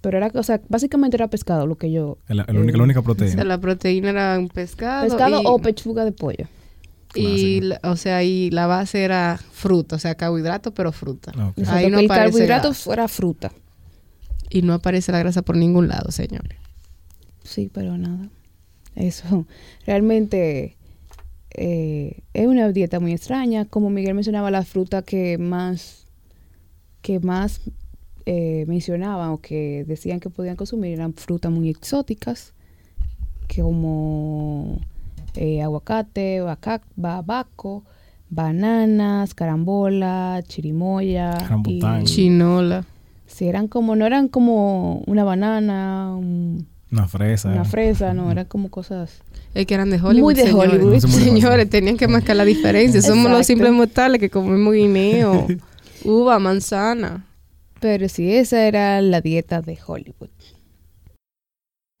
Pero 0.00 0.18
era, 0.18 0.30
o 0.34 0.42
sea, 0.42 0.60
básicamente 0.68 1.16
era 1.16 1.28
pescado 1.28 1.66
lo 1.66 1.76
que 1.76 1.92
yo... 1.92 2.18
Es 2.28 2.34
la, 2.36 2.44
la 2.48 2.60
única, 2.60 2.76
la 2.78 2.82
única 2.84 3.00
O 3.00 3.02
sea, 3.04 3.14
proteína. 3.14 3.44
la 3.44 3.58
proteína 3.60 4.10
era 4.10 4.38
un 4.38 4.48
pescado. 4.48 5.04
Pescado 5.04 5.40
y, 5.42 5.44
o 5.46 5.58
pechuga 5.60 6.04
de 6.04 6.10
pollo. 6.12 6.46
Y 7.14 7.60
la- 7.60 7.80
o 7.84 7.96
sea, 7.96 8.22
y 8.22 8.50
la 8.50 8.66
base 8.66 9.02
era 9.04 9.38
fruta, 9.52 9.96
o 9.96 9.98
sea, 9.98 10.14
carbohidrato, 10.14 10.74
pero 10.74 10.92
fruta. 10.92 11.30
Ok. 11.32 11.58
Exacto, 11.58 11.72
Ahí 11.78 11.90
no 11.90 11.98
el 11.98 12.06
aparece 12.06 12.30
carbohidrato 12.30 12.74
fuera 12.74 13.08
fruta. 13.08 13.52
Y 14.50 14.62
no 14.62 14.74
aparece 14.74 15.10
la 15.12 15.18
grasa 15.18 15.42
por 15.42 15.56
ningún 15.56 15.88
lado, 15.88 16.10
señores. 16.12 16.58
Sí, 17.42 17.70
pero 17.72 17.96
nada. 17.98 18.28
Eso 18.94 19.46
realmente 19.86 20.76
eh, 21.50 22.20
es 22.32 22.46
una 22.46 22.70
dieta 22.70 23.00
muy 23.00 23.12
extraña. 23.12 23.64
Como 23.64 23.90
Miguel 23.90 24.14
mencionaba, 24.14 24.50
la 24.50 24.64
fruta 24.64 25.02
que 25.02 25.38
más, 25.38 26.06
que 27.02 27.18
más 27.20 27.60
eh, 28.26 28.64
mencionaban 28.68 29.30
o 29.30 29.40
que 29.40 29.84
decían 29.86 30.20
que 30.20 30.30
podían 30.30 30.56
consumir 30.56 30.92
eran 30.92 31.14
frutas 31.14 31.50
muy 31.52 31.68
exóticas, 31.68 32.52
como 33.54 34.80
eh, 35.36 35.62
aguacate, 35.62 36.40
baca- 36.40 36.82
babaco, 36.96 37.84
bananas, 38.30 39.34
carambola, 39.34 40.42
chirimoya. 40.46 41.38
Rambután. 41.48 42.02
y- 42.02 42.04
Chinola. 42.06 42.84
Sí, 43.26 43.46
eran 43.48 43.68
como, 43.68 43.96
no 43.96 44.06
eran 44.06 44.28
como 44.28 45.02
una 45.06 45.24
banana, 45.24 46.14
un- 46.16 46.66
Una 46.92 47.08
fresa. 47.08 47.48
una 47.50 47.64
fresa, 47.64 48.12
no, 48.14 48.30
eran 48.30 48.44
como 48.46 48.70
cosas. 48.70 49.22
Es 49.54 49.66
que 49.66 49.74
eran 49.74 49.90
de 49.90 49.96
Hollywood. 50.00 50.20
Muy 50.22 50.34
de 50.34 50.44
señores. 50.46 50.74
Hollywood. 50.74 50.98
Señores, 51.00 51.70
tenían 51.70 51.96
que 51.96 52.06
marcar 52.08 52.36
la 52.36 52.44
diferencia. 52.44 53.00
Somos 53.02 53.30
los 53.30 53.46
simples 53.46 53.72
mortales 53.72 54.20
que 54.20 54.30
comemos 54.30 54.74
guineo, 54.74 55.46
uva, 56.04 56.38
manzana. 56.38 57.24
Pero 57.80 58.08
sí, 58.08 58.32
esa 58.34 58.66
era 58.66 59.00
la 59.02 59.20
dieta 59.20 59.60
de 59.62 59.78
Hollywood. 59.84 60.28